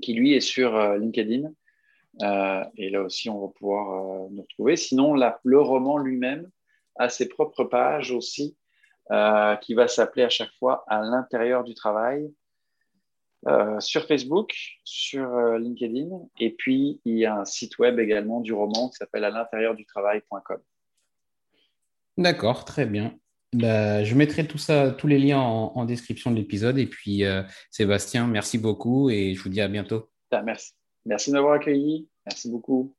[0.00, 1.52] qui lui est sur LinkedIn.
[2.18, 4.76] Et là aussi, on va pouvoir nous retrouver.
[4.76, 6.50] Sinon, le roman lui-même
[6.96, 8.56] a ses propres pages aussi,
[9.62, 12.30] qui va s'appeler à chaque fois à l'intérieur du travail.
[13.46, 14.52] Euh, sur Facebook,
[14.84, 18.96] sur euh, LinkedIn, et puis il y a un site web également du roman qui
[18.96, 20.58] s'appelle à l'intérieur du travail.com.
[22.18, 23.14] D'accord, très bien.
[23.54, 26.78] Bah, je mettrai tout ça, tous les liens en, description de l'épisode.
[26.78, 30.10] Et puis, euh, Sébastien, merci beaucoup et je vous dis à bientôt.
[30.30, 30.79] Ah, merci.
[31.06, 32.08] Merci de m'avoir accueilli.
[32.26, 32.92] Merci beaucoup.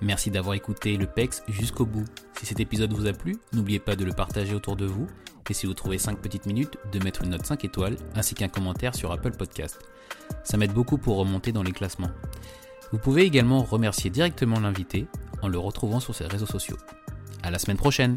[0.00, 2.04] Merci d'avoir écouté le PEX jusqu'au bout.
[2.38, 5.06] Si cet épisode vous a plu, n'oubliez pas de le partager autour de vous
[5.52, 8.48] et si vous trouvez 5 petites minutes, de mettre une note 5 étoiles ainsi qu'un
[8.48, 9.78] commentaire sur Apple Podcast.
[10.44, 12.10] Ça m'aide beaucoup pour remonter dans les classements.
[12.90, 15.06] Vous pouvez également remercier directement l'invité
[15.42, 16.78] en le retrouvant sur ses réseaux sociaux.
[17.42, 18.16] À la semaine prochaine!